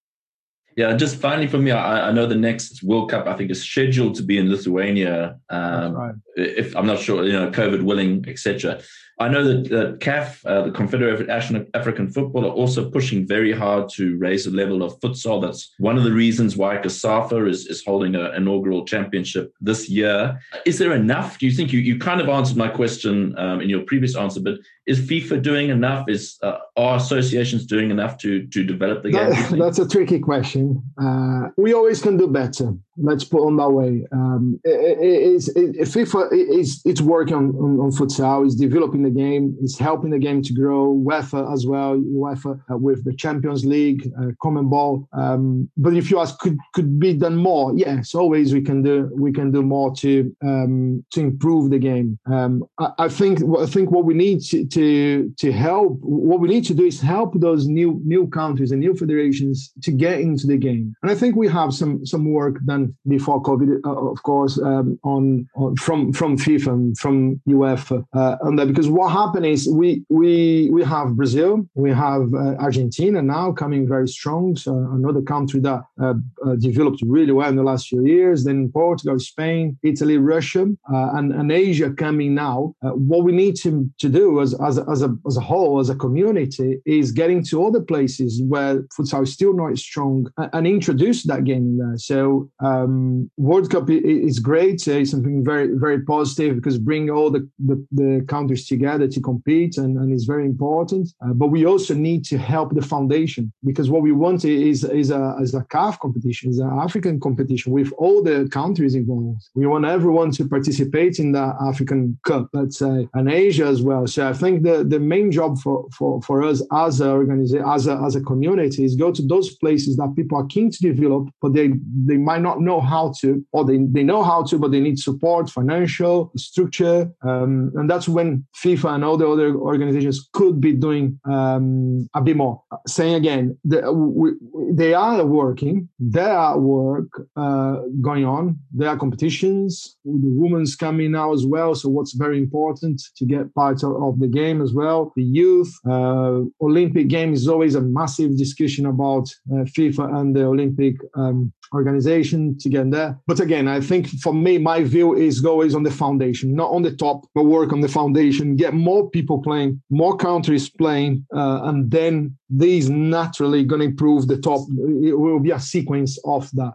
Yeah, 0.77 0.97
just 0.97 1.21
finally 1.21 1.47
for 1.47 1.59
me, 1.59 1.71
I, 1.71 2.09
I, 2.09 2.13
know 2.13 2.27
the 2.27 2.35
next 2.35 2.83
World 2.83 3.11
Cup 3.11 3.27
I 3.27 3.35
think 3.35 3.51
is 3.51 3.63
scheduled 3.63 4.17
to 4.17 4.25
be 4.25 4.39
in 4.39 4.51
Lithuania. 4.51 5.39
Um, 5.49 5.95
right. 5.95 6.15
If 6.35 6.75
I'm 6.77 6.87
not 6.87 6.99
sure, 6.99 7.25
you 7.25 7.33
know, 7.33 7.51
COVID 7.51 7.83
willing, 7.83 8.25
etc. 8.27 8.81
I 9.19 9.29
know 9.29 9.45
that, 9.45 9.69
that 9.71 10.01
CAF, 10.01 10.45
uh, 10.45 10.63
the 10.63 10.71
Confederation 10.73 11.57
of 11.57 11.69
African 11.75 12.11
Football, 12.11 12.47
are 12.47 12.51
also 12.51 12.91
pushing 12.91 13.27
very 13.27 13.53
hard 13.53 13.89
to 13.91 14.17
raise 14.19 14.45
the 14.45 14.51
level 14.51 14.83
of 14.83 14.99
futsal. 15.01 15.41
That's 15.41 15.73
one 15.79 15.97
of 15.97 16.05
the 16.05 16.13
reasons 16.13 16.57
why 16.57 16.79
COSAFA 16.79 17.49
is, 17.49 17.67
is 17.67 17.85
holding 17.85 18.17
an 18.17 18.35
inaugural 18.35 18.85
championship 18.85 19.55
this 19.61 19.89
year. 19.89 20.41
Is 20.67 20.79
there 20.79 20.93
enough? 20.93 21.39
Do 21.39 21.47
you 21.47 21.53
think 21.53 21.73
you, 21.73 21.81
you 21.81 21.99
kind 21.99 22.21
of 22.21 22.29
answered 22.29 22.57
my 22.57 22.69
question 22.69 23.39
um, 23.39 23.61
in 23.61 23.69
your 23.69 23.83
previous 23.83 24.17
answer, 24.17 24.41
but 24.41 24.59
is 24.87 25.01
FIFA 25.01 25.43
doing 25.43 25.71
enough? 25.71 26.09
Is 26.09 26.37
uh, 26.43 26.59
are 26.77 26.97
associations 26.97 27.67
doing 27.67 27.91
enough 27.91 28.19
to 28.19 28.47
to 28.49 28.65
develop 28.65 29.03
the 29.03 29.11
game? 29.11 29.31
That, 29.35 29.59
that's 29.59 29.79
a 29.79 29.89
tricky 29.89 30.19
question. 30.19 30.83
Uh, 31.01 31.49
we 31.57 31.73
always 31.73 32.03
can 32.03 32.17
do 32.17 32.27
better. 32.27 32.75
Let's 32.97 33.25
put 33.25 33.45
on 33.45 33.57
that 33.57 33.71
way. 33.71 34.07
Um, 34.13 34.61
it, 34.65 35.49
it, 35.57 35.77
it, 35.77 35.89
FIFA 35.89 36.33
is 36.33 36.81
it's 36.85 37.01
working 37.01 37.35
on, 37.35 37.51
on, 37.57 37.81
on 37.81 37.91
futsal. 37.91 38.45
It's 38.45 38.55
developing 38.55 39.03
the 39.03 39.11
game. 39.11 39.57
It's 39.61 39.79
helping 39.79 40.11
the 40.11 40.19
game 40.19 40.43
to 40.43 40.53
grow. 40.53 40.95
UEFA 40.95 41.53
as 41.53 41.67
well. 41.67 41.97
UEFA 41.97 42.61
uh, 42.71 42.77
with 42.77 43.05
the 43.05 43.15
Champions 43.15 43.65
League, 43.65 44.11
uh, 44.21 44.31
Ball. 44.63 45.09
Um, 45.13 45.69
but 45.77 45.95
if 45.95 46.11
you 46.11 46.21
ask, 46.21 46.39
could 46.39 46.59
could 46.75 47.01
be 47.01 47.15
done 47.15 47.37
more? 47.37 47.73
Yes, 47.77 48.15
always 48.15 48.55
we 48.55 48.63
can 48.63 48.83
do 48.83 49.11
we 49.15 49.33
can 49.33 49.51
do 49.51 49.63
more 49.63 49.95
to 49.97 50.35
um, 50.43 51.05
to 51.13 51.21
improve 51.21 51.71
the 51.71 51.79
game. 51.79 52.19
Um, 52.27 52.65
I, 52.79 52.91
I, 52.99 53.09
think 53.09 53.41
I 53.59 53.67
think 53.67 53.91
what 53.91 54.05
we 54.05 54.15
need 54.15 54.41
to, 54.43 54.67
to 54.67 55.33
to 55.39 55.53
help 55.53 55.99
what 56.01 56.41
we 56.41 56.49
need 56.49 56.65
to 56.67 56.75
do 56.75 56.85
is 56.85 57.01
help 57.01 57.35
those 57.41 57.67
new 57.67 58.01
new 58.05 58.29
countries 58.29 58.71
and 58.71 58.81
new 58.81 58.95
federations 58.95 59.73
to 59.83 59.91
get 59.91 60.21
into 60.21 60.47
the 60.47 60.57
game. 60.57 60.95
And 61.03 61.11
I 61.11 61.15
think 61.15 61.37
we 61.37 61.49
have 61.49 61.75
some 61.75 62.05
some 62.07 62.31
work 62.31 62.57
done 62.65 62.84
before 63.07 63.43
COVID, 63.43 63.81
uh, 63.85 64.11
of 64.11 64.23
course, 64.23 64.59
um, 64.59 64.99
on, 65.05 65.49
on, 65.57 65.77
from 65.77 66.13
from 66.13 66.37
FIFA, 66.37 66.97
from 66.99 67.41
UEFA, 67.49 68.05
uh, 68.13 68.37
on 68.43 68.57
that 68.57 68.69
because 68.69 68.89
what 68.89 69.11
happened 69.13 69.47
is 69.47 69.69
we 69.69 70.05
we 70.09 70.71
we 70.71 70.83
have 70.85 71.17
Brazil, 71.17 71.67
we 71.75 71.91
have 71.91 72.33
uh, 72.35 72.55
Argentina 72.59 73.23
now 73.23 73.53
coming 73.53 73.87
very 73.89 74.09
strong, 74.09 74.57
so 74.57 74.73
another 74.93 75.23
country 75.23 75.61
that 75.61 75.83
uh, 76.01 76.15
uh, 76.47 76.55
developed 76.57 77.01
really 77.07 77.33
well 77.33 77.49
in 77.49 77.57
the 77.57 77.63
last 77.63 77.89
few 77.89 78.05
years. 78.07 78.45
Then 78.45 78.71
Portugal, 78.73 79.19
Spain, 79.19 79.79
Italy, 79.83 80.19
Russia, 80.19 80.67
and, 80.89 81.33
and 81.33 81.53
Asia 81.53 81.91
coming 81.91 82.35
now. 82.35 82.75
what 82.81 83.25
we 83.25 83.33
need 83.33 83.57
to, 83.57 83.89
to 83.99 84.09
do 84.09 84.41
as 84.41 84.55
as 84.61 84.79
as 84.79 85.03
a, 85.03 85.11
as 85.27 85.37
a 85.37 85.41
whole, 85.41 85.81
as 85.81 85.91
a 85.91 85.95
community, 85.95 86.81
is 86.87 87.13
getting 87.13 87.45
to 87.45 87.65
other 87.67 87.81
places 87.81 88.43
where 88.43 88.83
futsal 88.97 89.23
is 89.23 89.33
still 89.33 89.53
not 89.53 89.77
strong 89.79 90.27
and 90.53 90.67
introduce 90.67 91.23
that 91.25 91.45
game 91.45 91.79
there. 91.79 91.97
So 91.97 92.51
um, 92.75 93.31
World 93.37 93.71
Cup 93.71 93.89
is 93.91 94.39
great. 94.39 94.87
It's 94.87 95.11
something 95.11 95.45
very 95.45 95.69
very 95.85 96.01
positive 96.03 96.57
because 96.57 96.79
bring 96.79 97.11
all 97.11 97.31
the, 97.31 97.49
the, 97.59 97.87
the 97.93 98.25
countries 98.29 98.67
together 98.67 99.07
to 99.09 99.21
compete 99.21 99.77
and, 99.79 99.97
and 99.99 100.13
it's 100.13 100.25
very 100.25 100.45
important. 100.45 101.09
Uh, 101.25 101.33
but 101.33 101.49
we 101.49 101.67
also 101.67 101.95
need 101.95 102.25
to 102.27 102.39
help 102.39 102.75
the 102.75 102.83
foundation 102.83 103.53
because 103.65 103.91
what 103.91 104.03
we 104.03 104.13
want 104.13 104.45
is 104.45 104.85
is 104.85 105.11
a, 105.11 105.37
is 105.41 105.55
a 105.55 105.65
CAF 105.75 105.99
competition, 105.99 106.51
is 106.51 106.59
an 106.59 106.71
African 106.87 107.21
competition 107.21 107.73
with 107.73 107.93
all 107.99 108.23
the 108.23 108.49
countries 108.51 108.95
involved. 108.95 109.43
We 109.55 109.67
want 109.67 109.85
everyone 109.85 110.31
to 110.33 110.49
participate 110.49 111.19
in 111.19 111.33
the 111.33 111.55
African 111.61 112.19
Cup, 112.25 112.49
let's 112.53 112.79
say, 112.79 113.09
and 113.15 113.31
Asia 113.31 113.67
as 113.67 113.83
well. 113.83 114.07
So 114.07 114.29
I 114.29 114.33
think 114.33 114.63
the, 114.63 114.85
the 114.85 115.01
main 115.01 115.31
job 115.31 115.59
for, 115.59 115.87
for, 115.97 116.21
for 116.23 116.43
us 116.43 116.63
as 116.73 117.01
a 117.01 117.11
organization, 117.11 117.65
as 117.67 117.87
a, 117.87 117.97
as 118.07 118.17
a 118.17 118.21
community 118.21 118.85
is 118.85 118.97
go 118.97 119.13
to 119.13 119.23
those 119.23 119.57
places 119.57 119.97
that 119.97 120.15
people 120.17 120.39
are 120.39 120.47
keen 120.47 120.71
to 120.71 120.79
develop, 120.79 121.29
but 121.41 121.53
they, 121.53 121.73
they 122.05 122.17
might 122.17 122.43
not 122.43 122.61
know 122.65 122.81
how 122.81 123.13
to, 123.21 123.45
or 123.53 123.65
they, 123.65 123.79
they 123.79 124.03
know 124.03 124.23
how 124.23 124.43
to, 124.45 124.59
but 124.59 124.71
they 124.71 124.81
need 124.81 124.99
support, 124.99 125.51
financial, 125.51 126.33
structure. 126.37 127.11
Um, 127.23 127.73
and 127.75 127.89
that's 127.89 128.09
when 128.09 128.47
FIFA 128.57 128.95
and 128.95 129.05
all 129.05 129.17
the 129.17 129.29
other 129.29 129.55
organizations 129.55 130.29
could 130.33 130.61
be 130.61 130.73
doing 130.73 131.19
um, 131.25 132.09
a 132.15 132.21
bit 132.21 132.37
more. 132.37 132.63
Saying 132.87 133.15
again, 133.15 133.59
the, 133.65 133.93
we, 133.93 134.33
they 134.73 134.95
are 134.95 135.25
working, 135.25 135.89
there 135.99 136.33
are 136.33 136.59
work 136.59 137.09
uh, 137.37 137.77
going 138.01 138.25
on, 138.25 138.59
there 138.73 138.89
are 138.89 138.97
competitions, 138.99 139.97
the 140.05 140.33
women's 140.43 140.77
coming 140.77 141.13
now 141.13 141.33
as 141.33 141.45
well. 141.47 141.75
So 141.75 141.89
what's 141.89 142.15
very 142.15 142.39
important 142.39 143.03
to 143.17 143.25
get 143.25 143.55
part 143.55 143.83
of, 143.83 144.03
of 144.03 144.19
the 144.21 144.29
game 144.29 144.61
as 144.63 144.73
well. 144.73 145.13
The 145.17 145.23
youth, 145.23 145.73
uh, 145.89 146.41
Olympic 146.61 147.09
Games 147.09 147.43
is 147.43 147.49
always 147.49 147.75
a 147.75 147.81
massive 147.81 148.37
discussion 148.37 148.87
about 148.87 149.29
uh, 149.53 149.65
FIFA 149.65 150.15
and 150.17 150.37
the 150.37 150.45
Olympic 150.45 150.97
um, 151.15 151.53
organization 151.73 152.57
to 152.59 152.69
get 152.69 152.91
there. 152.91 153.19
But 153.27 153.41
again, 153.41 153.69
I 153.69 153.81
think 153.81 154.09
for 154.21 154.33
me, 154.33 154.59
my 154.59 154.83
view 154.85 155.15
is 155.15 155.45
always 155.45 155.75
on 155.75 155.83
the 155.83 155.91
foundation, 155.91 156.55
not 156.55 156.71
on 156.71 156.83
the 156.83 156.95
top, 156.95 157.27
but 157.35 157.45
work 157.45 157.73
on 157.73 157.81
the 157.81 157.89
foundation, 157.89 158.57
get 158.57 158.75
more 158.75 159.11
people 159.11 159.43
playing, 159.43 159.83
more 159.91 160.17
countries 160.17 160.69
playing, 160.69 161.27
uh, 161.35 161.61
and 161.65 161.91
then 161.91 162.37
these 162.57 162.89
naturally 162.89 163.65
going 163.65 163.81
to 163.81 163.87
improve 163.87 164.29
the 164.29 164.39
top. 164.39 164.61
It 165.03 165.19
will 165.19 165.41
be 165.41 165.51
a 165.51 165.59
sequence 165.59 166.19
of 166.25 166.51
that. 166.53 166.75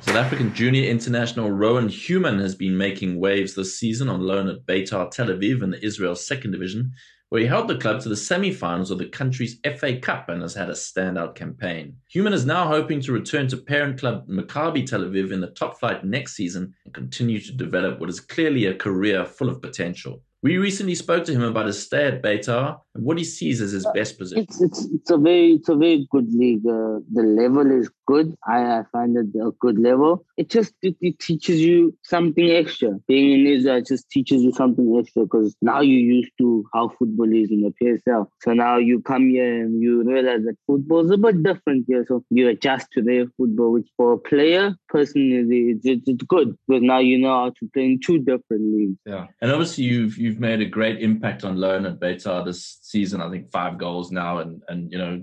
South 0.00 0.16
African 0.16 0.52
junior 0.52 0.90
international 0.90 1.52
Rowan 1.52 1.88
Human 1.88 2.40
has 2.40 2.56
been 2.56 2.76
making 2.76 3.20
waves 3.20 3.54
this 3.54 3.78
season 3.78 4.08
on 4.08 4.20
loan 4.20 4.48
at 4.48 4.66
Beitar 4.66 5.10
Tel 5.10 5.28
Aviv 5.28 5.62
in 5.62 5.70
the 5.70 5.84
Israel 5.84 6.16
second 6.16 6.50
division 6.50 6.92
where 7.28 7.40
he 7.40 7.46
helped 7.46 7.68
the 7.68 7.78
club 7.78 8.00
to 8.00 8.08
the 8.08 8.16
semi-finals 8.16 8.90
of 8.90 8.98
the 8.98 9.06
country's 9.06 9.60
FA 9.78 9.96
Cup 9.96 10.28
and 10.28 10.42
has 10.42 10.52
had 10.52 10.68
a 10.68 10.72
standout 10.72 11.36
campaign. 11.36 11.96
Human 12.08 12.32
is 12.32 12.44
now 12.44 12.66
hoping 12.66 13.00
to 13.02 13.12
return 13.12 13.46
to 13.46 13.56
parent 13.56 14.00
club 14.00 14.26
Maccabi 14.26 14.84
Tel 14.84 15.02
Aviv 15.02 15.30
in 15.30 15.40
the 15.40 15.52
top 15.52 15.78
flight 15.78 16.04
next 16.04 16.34
season 16.34 16.74
and 16.84 16.92
continue 16.92 17.40
to 17.40 17.52
develop 17.52 18.00
what 18.00 18.08
is 18.08 18.18
clearly 18.18 18.66
a 18.66 18.74
career 18.74 19.24
full 19.24 19.48
of 19.48 19.62
potential. 19.62 20.24
We 20.42 20.56
recently 20.56 20.94
spoke 20.94 21.24
to 21.26 21.32
him 21.32 21.42
about 21.42 21.66
his 21.66 21.84
stay 21.84 22.06
at 22.06 22.22
Beitar 22.22 22.80
what 22.94 23.18
he 23.18 23.24
sees 23.24 23.60
as 23.60 23.72
his 23.72 23.86
best 23.94 24.18
position. 24.18 24.44
It's 24.44 24.60
it's, 24.60 24.84
it's 24.92 25.10
a 25.10 25.16
very 25.16 25.52
it's 25.52 25.68
a 25.68 25.76
very 25.76 26.06
good 26.10 26.32
league. 26.32 26.66
Uh, 26.66 27.00
the 27.12 27.22
level 27.22 27.70
is 27.70 27.90
good. 28.06 28.34
I, 28.46 28.78
I 28.78 28.82
find 28.92 29.16
it 29.16 29.26
a 29.38 29.50
good 29.60 29.78
level. 29.78 30.24
It 30.36 30.50
just 30.50 30.74
it, 30.82 30.96
it 31.00 31.18
teaches 31.18 31.60
you 31.60 31.96
something 32.02 32.50
extra. 32.50 32.90
Being 33.06 33.40
in 33.40 33.46
Israel 33.46 33.82
just 33.82 34.10
teaches 34.10 34.42
you 34.42 34.52
something 34.52 34.96
extra 34.98 35.22
because 35.22 35.54
now 35.62 35.80
you're 35.80 36.16
used 36.16 36.32
to 36.38 36.64
how 36.74 36.88
football 36.88 37.32
is 37.32 37.50
in 37.50 37.62
the 37.62 37.72
PSL. 37.80 38.26
So 38.42 38.52
now 38.52 38.78
you 38.78 39.00
come 39.00 39.28
here 39.28 39.62
and 39.62 39.80
you 39.80 40.02
realize 40.02 40.42
that 40.44 40.56
football 40.66 41.04
is 41.04 41.10
a 41.10 41.18
bit 41.18 41.42
different 41.42 41.84
here. 41.86 42.04
So 42.08 42.24
you 42.30 42.48
adjust 42.48 42.88
to 42.92 43.02
their 43.02 43.26
football, 43.36 43.72
which 43.72 43.88
for 43.96 44.12
a 44.14 44.18
player 44.18 44.74
personally 44.88 45.70
it's, 45.70 45.86
it's, 45.86 46.08
it's 46.08 46.22
good 46.24 46.56
because 46.66 46.82
now 46.82 46.98
you 46.98 47.18
know 47.18 47.44
how 47.44 47.50
to 47.50 47.70
play 47.72 47.84
in 47.84 48.00
two 48.00 48.18
different 48.18 48.74
leagues. 48.74 48.98
Yeah, 49.06 49.26
and 49.40 49.52
obviously 49.52 49.84
you've 49.84 50.18
you've 50.18 50.40
made 50.40 50.60
a 50.60 50.66
great 50.66 51.00
impact 51.00 51.44
on 51.44 51.56
loan 51.56 51.86
at 51.86 52.00
Beitar 52.00 52.44
this 52.44 52.78
season. 52.90 53.20
I 53.20 53.30
think 53.30 53.50
five 53.50 53.78
goals 53.78 54.10
now, 54.10 54.38
and 54.38 54.62
and 54.68 54.90
you 54.92 54.98
know 54.98 55.22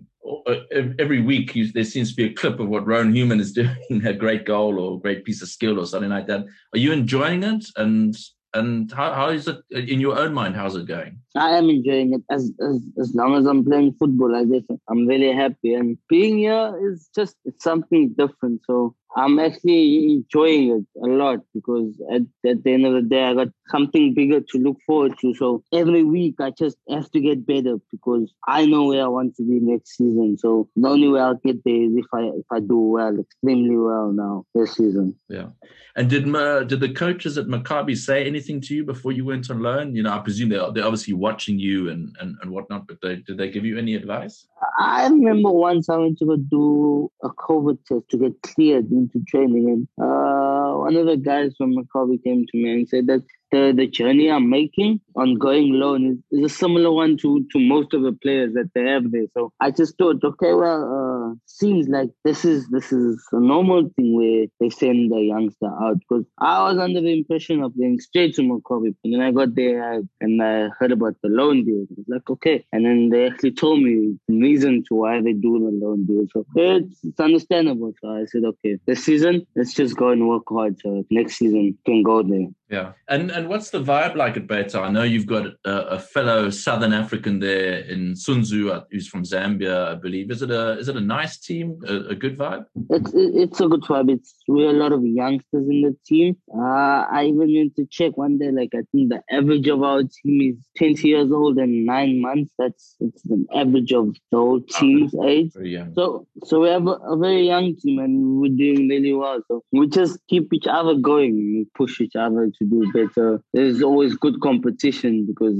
every 0.99 1.21
week 1.21 1.57
there 1.73 1.83
seems 1.83 2.09
to 2.09 2.15
be 2.15 2.25
a 2.25 2.33
clip 2.33 2.59
of 2.59 2.67
what 2.67 2.85
Rowan 2.85 3.13
Human 3.15 3.39
is 3.39 3.51
doing, 3.61 4.05
a 4.05 4.13
great 4.13 4.45
goal 4.45 4.79
or 4.79 4.97
a 4.97 4.99
great 4.99 5.23
piece 5.25 5.41
of 5.41 5.49
skill 5.49 5.79
or 5.79 5.85
something 5.85 6.09
like 6.09 6.27
that. 6.27 6.45
Are 6.73 6.79
you 6.79 6.91
enjoying 6.91 7.43
it? 7.43 7.65
And 7.75 8.15
and 8.53 8.91
how, 8.91 9.13
how 9.13 9.29
is 9.29 9.47
it 9.47 9.57
uh, 9.75 9.79
in 9.79 9.99
your 9.99 10.17
own 10.17 10.33
mind? 10.33 10.55
How's 10.55 10.75
it 10.75 10.87
going? 10.87 11.19
I 11.35 11.51
am 11.51 11.69
enjoying 11.69 12.13
it 12.13 12.23
as 12.29 12.51
as, 12.61 12.81
as 12.99 13.13
long 13.13 13.35
as 13.35 13.45
I'm 13.45 13.63
playing 13.63 13.95
football. 13.99 14.35
I 14.35 14.45
guess 14.45 14.63
I'm 14.89 15.05
really 15.07 15.33
happy, 15.33 15.73
and 15.73 15.97
being 16.09 16.37
here 16.37 16.75
is 16.89 17.09
just 17.13 17.35
it's 17.45 17.63
something 17.63 18.13
different. 18.17 18.61
So 18.65 18.95
I'm 19.15 19.39
actually 19.39 20.13
enjoying 20.13 20.69
it 20.69 21.03
a 21.03 21.07
lot 21.07 21.39
because 21.53 21.99
at, 22.13 22.21
at 22.49 22.63
the 22.63 22.73
end 22.73 22.85
of 22.85 22.93
the 22.93 23.01
day, 23.01 23.23
I 23.23 23.33
got 23.33 23.47
something 23.69 24.13
bigger 24.13 24.41
to 24.41 24.57
look 24.57 24.77
forward 24.85 25.17
to. 25.21 25.33
So 25.35 25.63
every 25.73 26.03
week, 26.03 26.35
I 26.39 26.51
just 26.51 26.77
have 26.89 27.09
to 27.11 27.19
get 27.19 27.45
better 27.45 27.77
because 27.91 28.33
I 28.47 28.65
know 28.65 28.85
where 28.85 29.03
I 29.03 29.07
want 29.07 29.35
to 29.37 29.43
be 29.43 29.59
next 29.59 29.97
season. 29.97 30.37
So 30.37 30.69
the 30.75 30.87
only 30.87 31.07
way 31.07 31.21
I'll 31.21 31.35
get 31.35 31.63
there 31.63 31.83
is 31.83 31.95
if 31.95 32.05
I 32.13 32.23
if 32.23 32.45
I 32.51 32.59
do 32.59 32.77
well, 32.77 33.19
extremely 33.19 33.77
well 33.77 34.11
now 34.11 34.45
this 34.53 34.75
season. 34.75 35.15
Yeah. 35.29 35.47
And 35.95 36.09
did 36.09 36.25
did 36.67 36.79
the 36.79 36.93
coaches 36.93 37.37
at 37.39 37.47
Maccabi 37.47 37.97
say 37.97 38.25
anything 38.25 38.61
to 38.61 38.75
you 38.75 38.85
before 38.85 39.13
you 39.13 39.25
went 39.25 39.49
on 39.49 39.61
loan? 39.63 39.95
You 39.95 40.03
know, 40.03 40.13
I 40.13 40.19
presume 40.19 40.49
they're, 40.49 40.71
they're 40.71 40.85
obviously 40.85 41.15
watching 41.15 41.57
you 41.57 41.89
and, 41.89 42.15
and, 42.19 42.35
and 42.41 42.51
whatnot, 42.51 42.87
but 42.87 42.97
they, 43.01 43.15
did 43.15 43.37
they 43.37 43.49
give 43.49 43.65
you 43.65 43.79
any 43.79 43.95
advice? 43.95 44.47
I 44.79 45.07
remember 45.07 45.51
once 45.51 45.89
I 45.89 45.97
went 45.97 46.17
to 46.19 46.25
go 46.25 46.35
do 46.37 47.11
a 47.23 47.29
COVID 47.29 47.77
test 47.85 48.09
to 48.09 48.17
get 48.17 48.41
cleared 48.41 48.91
into 48.91 49.19
training, 49.27 49.69
and 49.69 49.87
uh, 50.01 50.77
one 50.77 50.95
of 50.95 51.05
the 51.05 51.17
guys 51.17 51.53
from 51.57 51.75
Maccabi 51.75 52.23
came 52.23 52.45
to 52.45 52.57
me 52.57 52.71
and 52.71 52.89
said 52.89 53.07
that 53.07 53.23
the, 53.51 53.73
the 53.75 53.87
journey 53.87 54.29
I'm 54.29 54.49
making 54.49 55.01
on 55.15 55.35
going 55.35 55.73
loan 55.73 56.21
is, 56.31 56.39
is 56.39 56.51
a 56.51 56.55
similar 56.55 56.91
one 56.91 57.17
to, 57.17 57.45
to 57.51 57.59
most 57.59 57.93
of 57.93 58.03
the 58.03 58.13
players 58.13 58.53
that 58.53 58.71
they 58.73 58.83
have 58.83 59.11
there. 59.11 59.25
So 59.33 59.51
I 59.59 59.71
just 59.71 59.97
thought, 59.97 60.23
okay, 60.23 60.53
well, 60.53 61.31
uh, 61.31 61.35
seems 61.45 61.87
like 61.87 62.09
this 62.23 62.45
is 62.45 62.67
this 62.69 62.91
is 62.91 63.23
a 63.31 63.39
normal 63.39 63.89
thing 63.95 64.15
where 64.15 64.47
they 64.59 64.69
send 64.69 65.11
the 65.11 65.19
youngster 65.19 65.67
out 65.67 65.99
because 65.99 66.25
I 66.39 66.63
was 66.63 66.77
under 66.77 67.01
the 67.01 67.17
impression 67.17 67.63
of 67.63 67.77
going 67.77 67.99
straight 67.99 68.35
to 68.35 68.41
Maccabi. 68.41 68.95
And 69.03 69.13
then 69.13 69.21
I 69.21 69.31
got 69.31 69.55
there 69.55 70.01
and 70.21 70.41
I 70.41 70.69
heard 70.79 70.91
about 70.91 71.15
the 71.23 71.29
loan 71.29 71.65
deal. 71.65 71.85
I 71.89 71.95
was 71.97 72.05
like, 72.07 72.29
okay. 72.29 72.65
And 72.71 72.85
then 72.85 73.09
they 73.09 73.27
actually 73.27 73.53
told 73.53 73.81
me 73.81 74.17
the 74.27 74.39
reason 74.39 74.83
to 74.89 74.95
why 74.95 75.21
they 75.21 75.33
do 75.33 75.59
the 75.59 75.85
loan 75.85 76.05
deal. 76.05 76.25
So 76.31 76.45
it's, 76.55 77.03
it's 77.03 77.19
understandable. 77.19 77.93
So 78.01 78.09
I 78.09 78.25
said, 78.25 78.43
okay, 78.45 78.77
this 78.85 79.03
season, 79.03 79.45
let's 79.55 79.73
just 79.73 79.95
go 79.95 80.09
and 80.09 80.27
work 80.27 80.43
hard. 80.49 80.79
So 80.81 81.05
next 81.09 81.37
season 81.37 81.77
can 81.85 82.03
go 82.03 82.23
there. 82.23 82.47
Yeah. 82.69 82.93
And 83.07 83.31
and 83.31 83.47
what's 83.47 83.69
the 83.69 83.81
vibe 83.81 84.15
like 84.15 84.35
at 84.35 84.47
Beitar? 84.47 84.83
I 84.83 84.89
know 84.89 85.03
you've 85.03 85.25
got 85.25 85.47
a, 85.65 85.71
a, 85.71 85.99
fellow 85.99 86.49
Southern 86.49 86.91
African 86.91 87.39
there 87.39 87.79
in 87.79 88.13
Sunzu, 88.13 88.71
uh, 88.71 88.83
who's 88.91 89.07
from 89.07 89.23
Zambia, 89.23 89.87
I 89.87 89.95
believe. 89.95 90.31
Is 90.31 90.41
it 90.41 90.51
a 90.51 90.71
is 90.77 90.89
it 90.89 90.97
a 90.97 91.01
nice 91.01 91.37
team? 91.37 91.79
A, 91.87 92.09
a 92.09 92.15
good 92.15 92.37
vibe? 92.37 92.65
It's 92.89 93.11
it's 93.13 93.61
a 93.61 93.67
good 93.67 93.83
vibe. 93.83 94.11
It's 94.11 94.35
we're 94.47 94.69
a 94.69 94.73
lot 94.73 94.91
of 94.91 95.05
youngsters 95.05 95.67
in 95.69 95.81
the 95.81 95.95
team. 96.05 96.35
Uh, 96.53 97.05
I 97.09 97.27
even 97.27 97.53
went 97.55 97.75
to 97.77 97.85
check 97.89 98.17
one 98.17 98.37
day. 98.37 98.51
Like 98.51 98.73
I 98.73 98.83
think 98.91 99.09
the 99.09 99.23
average 99.31 99.67
of 99.67 99.81
our 99.83 100.01
team 100.01 100.53
is 100.53 100.67
twenty 100.77 101.07
years 101.07 101.31
old 101.31 101.57
and 101.59 101.85
nine 101.85 102.19
months. 102.19 102.51
That's 102.59 102.97
it's 102.99 103.21
the 103.23 103.45
average 103.55 103.93
of 103.93 104.13
the 104.31 104.37
whole 104.37 104.59
team's 104.61 105.15
okay. 105.15 105.29
age. 105.29 105.53
Very 105.53 105.71
young. 105.71 105.93
So 105.93 106.27
so 106.43 106.59
we 106.59 106.67
have 106.67 106.85
a, 106.85 106.97
a 107.13 107.17
very 107.17 107.47
young 107.47 107.77
team 107.77 107.99
and 107.99 108.41
we're 108.41 108.57
doing 108.57 108.89
really 108.89 109.13
well. 109.13 109.41
So 109.47 109.63
we 109.71 109.87
just 109.87 110.19
keep 110.27 110.51
each 110.51 110.67
other 110.67 110.95
going. 110.95 111.33
We 111.35 111.67
push 111.73 112.01
each 112.01 112.17
other 112.17 112.43
to 112.59 112.65
do 112.65 112.91
better. 112.93 113.41
There's 113.53 113.81
always 113.81 114.15
good 114.15 114.39
competition 114.41 115.25
because 115.25 115.57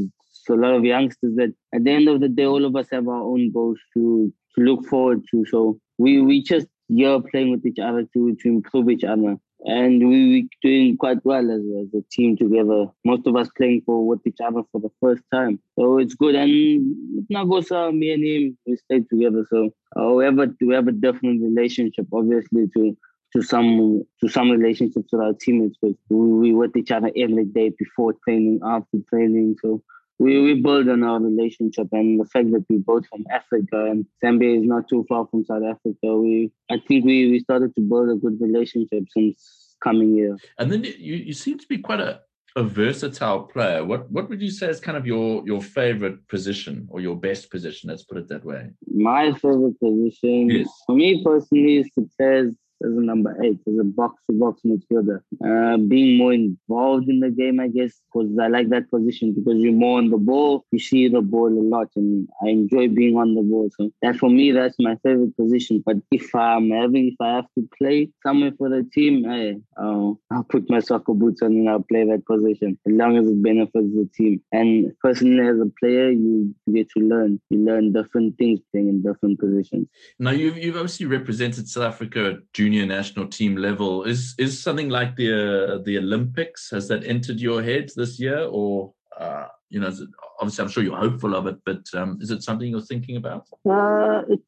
a 0.50 0.54
lot 0.54 0.74
of 0.74 0.86
youngsters 0.86 1.36
that 1.36 1.54
at 1.76 1.84
the 1.84 1.92
end 1.92 2.08
of 2.08 2.22
the 2.22 2.30
day, 2.30 2.46
all 2.46 2.64
of 2.64 2.76
us 2.76 2.88
have 2.92 3.08
our 3.08 3.22
own 3.22 3.52
goals 3.52 3.78
to, 3.94 4.32
to 4.56 4.64
look 4.64 4.86
forward 4.86 5.22
to. 5.32 5.46
So 5.46 5.80
we, 5.98 6.22
we 6.22 6.42
just 6.42 6.68
here 6.88 7.20
playing 7.20 7.52
with 7.52 7.66
each 7.66 7.80
other 7.80 8.04
to, 8.14 8.36
to 8.42 8.48
improve 8.48 8.90
each 8.90 9.04
other. 9.04 9.38
and 9.66 10.08
we 10.08 10.18
we 10.30 10.50
doing 10.62 10.98
quite 10.98 11.24
well 11.26 11.52
as, 11.52 11.62
as 11.82 11.94
a 12.00 12.04
team 12.12 12.38
together. 12.38 12.86
Most 13.04 13.26
of 13.28 13.36
us 13.36 13.50
playing 13.58 13.82
for 13.86 14.06
with 14.06 14.26
each 14.26 14.40
other 14.44 14.62
for 14.72 14.80
the 14.80 14.90
first 15.02 15.24
time, 15.34 15.60
so 15.78 15.98
it's 15.98 16.14
good. 16.14 16.36
And 16.36 16.96
Nagosa, 17.32 17.92
me 17.98 18.14
and 18.14 18.24
him, 18.24 18.58
we 18.66 18.78
stayed 18.78 19.10
together. 19.10 19.46
So 19.50 19.72
uh, 20.00 20.10
we 20.14 20.26
have 20.26 20.40
a 20.40 20.48
we 20.62 20.74
have 20.74 20.88
a 20.88 20.92
different 20.92 21.42
relationship, 21.42 22.08
obviously, 22.14 22.68
to 22.76 22.96
to 23.34 23.42
some 23.42 24.04
to 24.22 24.30
some 24.30 24.50
relationships 24.50 25.10
with 25.12 25.22
our 25.22 25.34
teammates. 25.34 25.78
But 25.82 25.94
we, 26.10 26.28
we 26.34 26.54
with 26.54 26.76
each 26.76 26.92
other 26.92 27.12
every 27.16 27.46
day 27.46 27.74
before 27.78 28.14
training, 28.24 28.60
after 28.64 28.98
training. 29.10 29.56
So 29.62 29.84
we, 30.20 30.42
we 30.42 30.62
build 30.62 30.90
on 30.90 31.04
our 31.04 31.20
relationship 31.20 31.88
and 31.92 32.20
the 32.20 32.26
fact 32.26 32.52
that 32.52 32.66
we 32.70 32.78
both 32.78 33.06
from 33.08 33.26
Africa 33.32 33.86
and 33.86 34.06
Zambia 34.24 34.60
is 34.60 34.66
not 34.66 34.90
too 34.90 35.06
far 35.08 35.28
from 35.30 35.46
South 35.46 35.64
Africa. 35.64 36.16
We 36.18 36.52
I 36.72 36.78
think 36.88 37.06
we, 37.06 37.30
we 37.32 37.40
started 37.40 37.76
to 37.76 37.82
build 37.82 38.10
a 38.10 38.16
good 38.16 38.40
relationship 38.42 39.04
since 39.12 39.76
coming 39.84 40.14
here. 40.16 40.38
And 40.58 40.72
then 40.72 40.84
you, 40.84 41.16
you 41.16 41.34
seem 41.34 41.60
to 41.60 41.68
be 41.68 41.78
quite 41.78 42.00
a, 42.00 42.22
a 42.56 42.64
versatile 42.64 43.44
player. 43.44 43.86
What 43.86 44.10
what 44.10 44.30
would 44.30 44.42
you 44.42 44.50
say 44.50 44.70
is 44.70 44.80
kind 44.80 44.98
of 44.98 45.06
your 45.06 45.44
your 45.46 45.62
favorite 45.62 46.28
position 46.28 46.88
or 46.90 47.00
your 47.00 47.16
best 47.16 47.52
position? 47.52 47.90
Let's 47.90 48.04
put 48.04 48.18
it 48.18 48.28
that 48.30 48.44
way. 48.44 48.72
My 48.88 49.32
favorite 49.34 49.80
position 49.80 50.50
yes. 50.50 50.68
for 50.88 50.96
me 50.96 51.24
personally 51.24 51.78
is 51.78 51.90
to 51.96 52.10
play 52.18 52.52
as 52.84 52.92
a 52.92 53.02
number 53.02 53.36
eight, 53.44 53.60
as 53.68 53.78
a 53.80 53.84
box 53.84 54.22
to 54.30 54.38
box 54.38 54.62
midfielder. 54.66 55.22
Uh, 55.44 55.78
being 55.78 56.18
more 56.18 56.34
involved 56.34 57.10
in 57.10 57.20
the 57.20 57.30
game, 57.30 57.60
I 57.60 57.68
guess, 57.68 58.00
because 58.06 58.30
I 58.40 58.48
like 58.48 58.70
that 58.70 58.90
position 58.90 59.34
because 59.34 59.58
you're 59.58 59.74
more 59.74 59.98
on 59.98 60.10
the 60.10 60.18
ball, 60.18 60.66
you 60.72 60.80
see 60.80 61.08
the 61.08 61.22
ball 61.22 61.48
a 61.48 61.66
lot, 61.76 61.90
and 61.96 62.28
I 62.44 62.50
enjoy 62.50 62.88
being 62.90 63.18
on 63.18 63.36
the 63.36 63.42
ball. 63.42 63.70
So 63.78 63.92
that 64.02 64.18
for 64.18 64.30
me, 64.30 64.52
that's 64.52 64.76
my 64.80 64.96
favorite 65.04 65.36
position. 65.36 65.84
But 65.86 65.98
if 66.12 66.34
I'm 66.36 66.70
having, 66.70 67.08
if 67.08 67.16
I 67.22 67.36
have 67.36 67.48
to 67.58 67.68
play 67.78 68.10
somewhere 68.24 68.52
for 68.58 68.70
the 68.70 68.88
team, 68.94 69.26
uh, 69.26 70.14
I'll 70.32 70.44
put 70.50 70.70
my 70.70 70.80
soccer 70.80 71.14
boots 71.14 71.42
on 71.42 71.52
and 71.52 71.70
I'll 71.70 71.84
play 71.84 72.06
that 72.06 72.26
position 72.26 72.78
as 72.88 72.94
long 72.94 73.18
as 73.18 73.28
it 73.28 73.42
benefits 73.42 73.74
the 73.74 74.10
team. 74.16 74.42
And 74.52 74.92
personally, 75.02 75.48
as 75.48 75.60
a 75.60 75.72
player, 75.80 76.10
you 76.10 76.54
get 76.74 76.90
to 76.92 77.00
learn. 77.04 77.40
You 77.50 77.60
learn 77.60 77.94
different 77.94 78.38
things 78.38 78.60
playing 78.72 78.90
in 78.90 79.02
different 79.02 79.40
positions. 79.40 79.88
Now, 80.20 80.32
you've, 80.32 80.58
you've 80.58 80.76
obviously 80.76 81.06
represented 81.06 81.68
South 81.68 81.84
Africa 81.84 82.38
national 82.70 83.28
team 83.28 83.56
level. 83.56 84.04
Is 84.04 84.36
is 84.38 84.62
something 84.62 84.90
like 84.90 85.16
the 85.16 85.32
uh, 85.34 85.78
the 85.84 85.98
Olympics? 85.98 86.70
Has 86.72 86.88
that 86.88 87.06
entered 87.06 87.40
your 87.40 87.62
head 87.64 87.90
this 87.96 88.20
year, 88.20 88.48
or 88.50 88.94
uh, 89.20 89.48
you 89.70 89.80
know, 89.80 89.88
it, 89.88 90.10
obviously 90.40 90.64
I'm 90.64 90.70
sure 90.70 90.84
you're 90.84 90.98
hopeful 90.98 91.36
of 91.36 91.48
it, 91.48 91.58
but 91.66 91.84
um, 91.94 92.18
is 92.22 92.32
it 92.32 92.44
something 92.44 92.70
you're 92.70 92.82
thinking 92.82 93.18
about? 93.18 93.48
Uh, 93.70 94.22
it's 94.30 94.44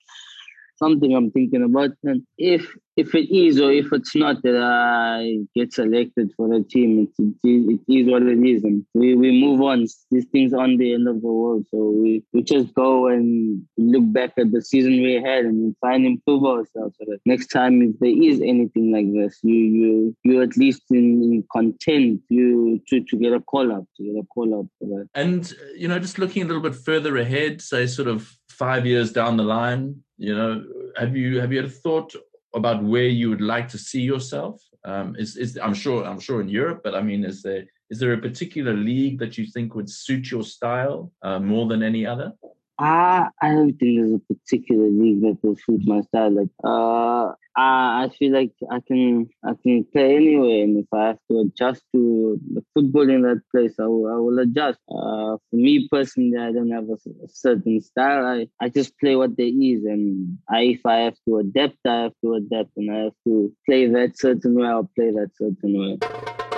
something 0.80 1.16
I'm 1.16 1.32
thinking 1.32 1.64
about. 1.64 1.92
And 2.04 2.24
if 2.38 2.76
if 3.00 3.16
it 3.16 3.34
is 3.34 3.62
or 3.62 3.72
if 3.72 3.94
it's 3.94 4.14
not 4.14 4.42
that 4.44 4.58
I 4.58 5.40
get 5.56 5.72
selected 5.72 6.32
for 6.36 6.50
the 6.50 6.66
team, 6.66 7.08
it, 7.18 7.24
it, 7.44 7.80
it 7.88 7.94
is 8.00 8.12
what 8.12 8.24
it 8.24 8.38
is. 8.46 8.62
And 8.66 8.86
we, 8.94 9.16
we 9.16 9.42
move 9.42 9.62
on. 9.62 9.88
These 10.12 10.26
things 10.34 10.54
on 10.54 10.76
the 10.76 10.94
end 10.94 11.08
of 11.08 11.22
the 11.22 11.28
world. 11.28 11.66
So 11.72 11.78
we, 11.92 12.26
we 12.34 12.44
just 12.44 12.74
go 12.74 13.08
and 13.08 13.64
look 13.78 14.04
back 14.12 14.34
at 14.38 14.52
the 14.52 14.62
season 14.62 15.02
we 15.02 15.14
had 15.14 15.46
and 15.46 15.74
try 15.82 15.96
and 15.96 16.06
improve 16.06 16.44
ourselves 16.44 16.96
so 17.00 17.06
that 17.08 17.20
next 17.26 17.48
time 17.48 17.82
if 17.82 17.98
there 18.00 18.22
is 18.22 18.42
anything 18.42 18.92
like 18.92 19.12
this, 19.14 19.40
you 19.44 19.56
you 19.56 20.16
you 20.24 20.42
at 20.42 20.58
least 20.58 20.82
in, 20.92 21.24
in 21.24 21.44
content 21.54 22.20
you 22.28 22.82
to, 22.90 23.02
to 23.06 23.18
get 23.18 23.32
a 23.32 23.40
call 23.40 23.72
up, 23.72 23.86
to 23.96 24.04
get 24.04 24.20
a 24.20 24.26
call 24.26 24.60
up 24.60 24.66
for 24.78 24.88
that. 24.90 25.08
And 25.16 25.54
you 25.74 25.88
know, 25.88 26.00
just 26.00 26.20
looking 26.20 26.44
a 26.44 26.46
little 26.46 26.62
bit 26.62 26.76
further 26.76 27.16
ahead, 27.16 27.62
say 27.62 27.88
sort 27.88 28.10
of 28.10 28.30
five 28.50 28.86
years 28.86 29.14
down 29.14 29.38
the 29.38 29.44
line, 29.44 30.04
you 30.20 30.36
know, 30.36 30.64
have 30.98 31.16
you 31.16 31.40
have 31.40 31.52
you 31.52 31.60
had 31.62 31.72
a 31.72 31.80
thought 31.84 32.14
about 32.54 32.84
where 32.84 33.08
you 33.08 33.30
would 33.30 33.42
like 33.42 33.70
to 33.70 33.78
see 33.78 34.02
yourself? 34.02 34.62
Um, 34.84 35.16
is 35.18 35.38
is 35.38 35.58
I'm 35.62 35.74
sure 35.74 36.06
I'm 36.06 36.20
sure 36.20 36.42
in 36.42 36.50
Europe, 36.50 36.82
but 36.84 36.94
I 36.94 37.02
mean, 37.02 37.24
is 37.24 37.42
there 37.42 37.64
is 37.90 38.00
there 38.00 38.14
a 38.14 38.18
particular 38.18 38.74
league 38.74 39.18
that 39.20 39.38
you 39.38 39.46
think 39.48 39.76
would 39.76 39.90
suit 39.90 40.30
your 40.30 40.44
style 40.44 41.12
uh, 41.24 41.40
more 41.40 41.68
than 41.68 41.82
any 41.82 42.06
other? 42.06 42.34
I 42.80 43.28
I 43.42 43.50
don't 43.52 43.74
think 43.74 44.00
there's 44.00 44.14
a 44.14 44.34
particular 44.34 44.88
league 44.88 45.22
that 45.22 45.38
will 45.44 45.58
suit 45.58 45.82
my 45.86 46.00
style. 46.02 46.32
Like 46.32 46.50
uh, 46.64 47.34
I 47.58 48.06
I 48.06 48.10
feel 48.18 48.32
like 48.32 48.54
I 48.72 48.80
can 48.80 49.28
I 49.44 49.52
can 49.62 49.86
play 49.92 50.16
anywhere, 50.16 50.64
and 50.64 50.78
if 50.78 50.86
I 50.94 51.08
have 51.08 51.20
to 51.30 51.42
adjust 51.42 51.84
to 51.94 52.40
the 52.54 52.64
football 52.74 53.10
in 53.10 53.24
that 53.24 53.42
place, 53.52 53.74
I 53.80 53.84
will, 53.84 54.08
I 54.08 54.16
will 54.16 54.40
adjust. 54.40 54.80
Uh, 54.90 55.36
for 55.50 55.58
me 55.66 55.90
personally, 55.92 56.38
I 56.38 56.54
don't 56.54 56.72
have 56.72 56.88
a, 56.90 56.94
a, 56.94 57.28
certain 57.28 57.82
style. 57.82 58.26
I, 58.26 58.48
I 58.62 58.70
just 58.70 58.98
play 58.98 59.18
what 59.18 59.36
there 59.36 59.48
is, 59.48 59.84
and 59.84 60.38
I 60.50 60.62
if 60.62 60.86
I 60.86 61.00
have 61.00 61.18
to 61.28 61.40
adapt, 61.40 61.80
I 61.86 62.04
have 62.04 62.14
to 62.24 62.36
adapt, 62.36 62.72
and 62.78 62.90
I 62.90 63.00
have 63.06 63.18
to 63.28 63.54
play 63.66 63.88
that 63.88 64.18
certain 64.18 64.56
way. 64.56 64.68
I'll 64.68 64.90
play 64.96 65.12
that 65.12 65.32
certain 65.36 65.58
way. 65.78 66.49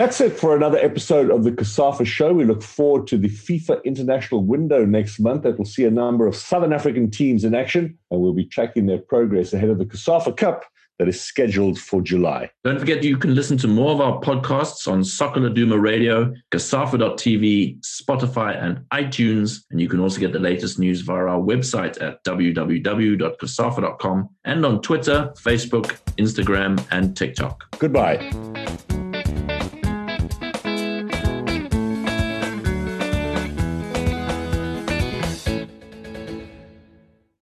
That's 0.00 0.20
it 0.22 0.40
for 0.40 0.56
another 0.56 0.78
episode 0.78 1.30
of 1.30 1.44
the 1.44 1.52
COSAFA 1.52 2.06
Show. 2.06 2.32
We 2.32 2.46
look 2.46 2.62
forward 2.62 3.06
to 3.08 3.18
the 3.18 3.28
FIFA 3.28 3.84
International 3.84 4.42
window 4.42 4.86
next 4.86 5.20
month 5.20 5.42
that 5.42 5.58
will 5.58 5.66
see 5.66 5.84
a 5.84 5.90
number 5.90 6.26
of 6.26 6.34
Southern 6.34 6.72
African 6.72 7.10
teams 7.10 7.44
in 7.44 7.54
action, 7.54 7.98
and 8.10 8.18
we'll 8.18 8.32
be 8.32 8.46
tracking 8.46 8.86
their 8.86 9.00
progress 9.00 9.52
ahead 9.52 9.68
of 9.68 9.76
the 9.76 9.84
COSAFA 9.84 10.38
Cup 10.38 10.64
that 10.98 11.06
is 11.06 11.20
scheduled 11.20 11.78
for 11.78 12.00
July. 12.00 12.48
Don't 12.64 12.78
forget 12.78 13.04
you 13.04 13.18
can 13.18 13.34
listen 13.34 13.58
to 13.58 13.68
more 13.68 13.92
of 13.92 14.00
our 14.00 14.18
podcasts 14.22 14.90
on 14.90 15.04
Soccer 15.04 15.42
Radio, 15.78 16.32
COSAFA.tv, 16.50 17.80
Spotify, 17.80 18.58
and 18.58 18.78
iTunes. 18.94 19.64
And 19.70 19.82
you 19.82 19.88
can 19.90 20.00
also 20.00 20.18
get 20.18 20.32
the 20.32 20.38
latest 20.38 20.78
news 20.78 21.02
via 21.02 21.26
our 21.26 21.42
website 21.42 22.00
at 22.00 22.24
www.cosafa.com 22.24 24.28
and 24.46 24.64
on 24.64 24.80
Twitter, 24.80 25.30
Facebook, 25.36 25.98
Instagram, 26.16 26.82
and 26.90 27.14
TikTok. 27.14 27.78
Goodbye. 27.78 28.30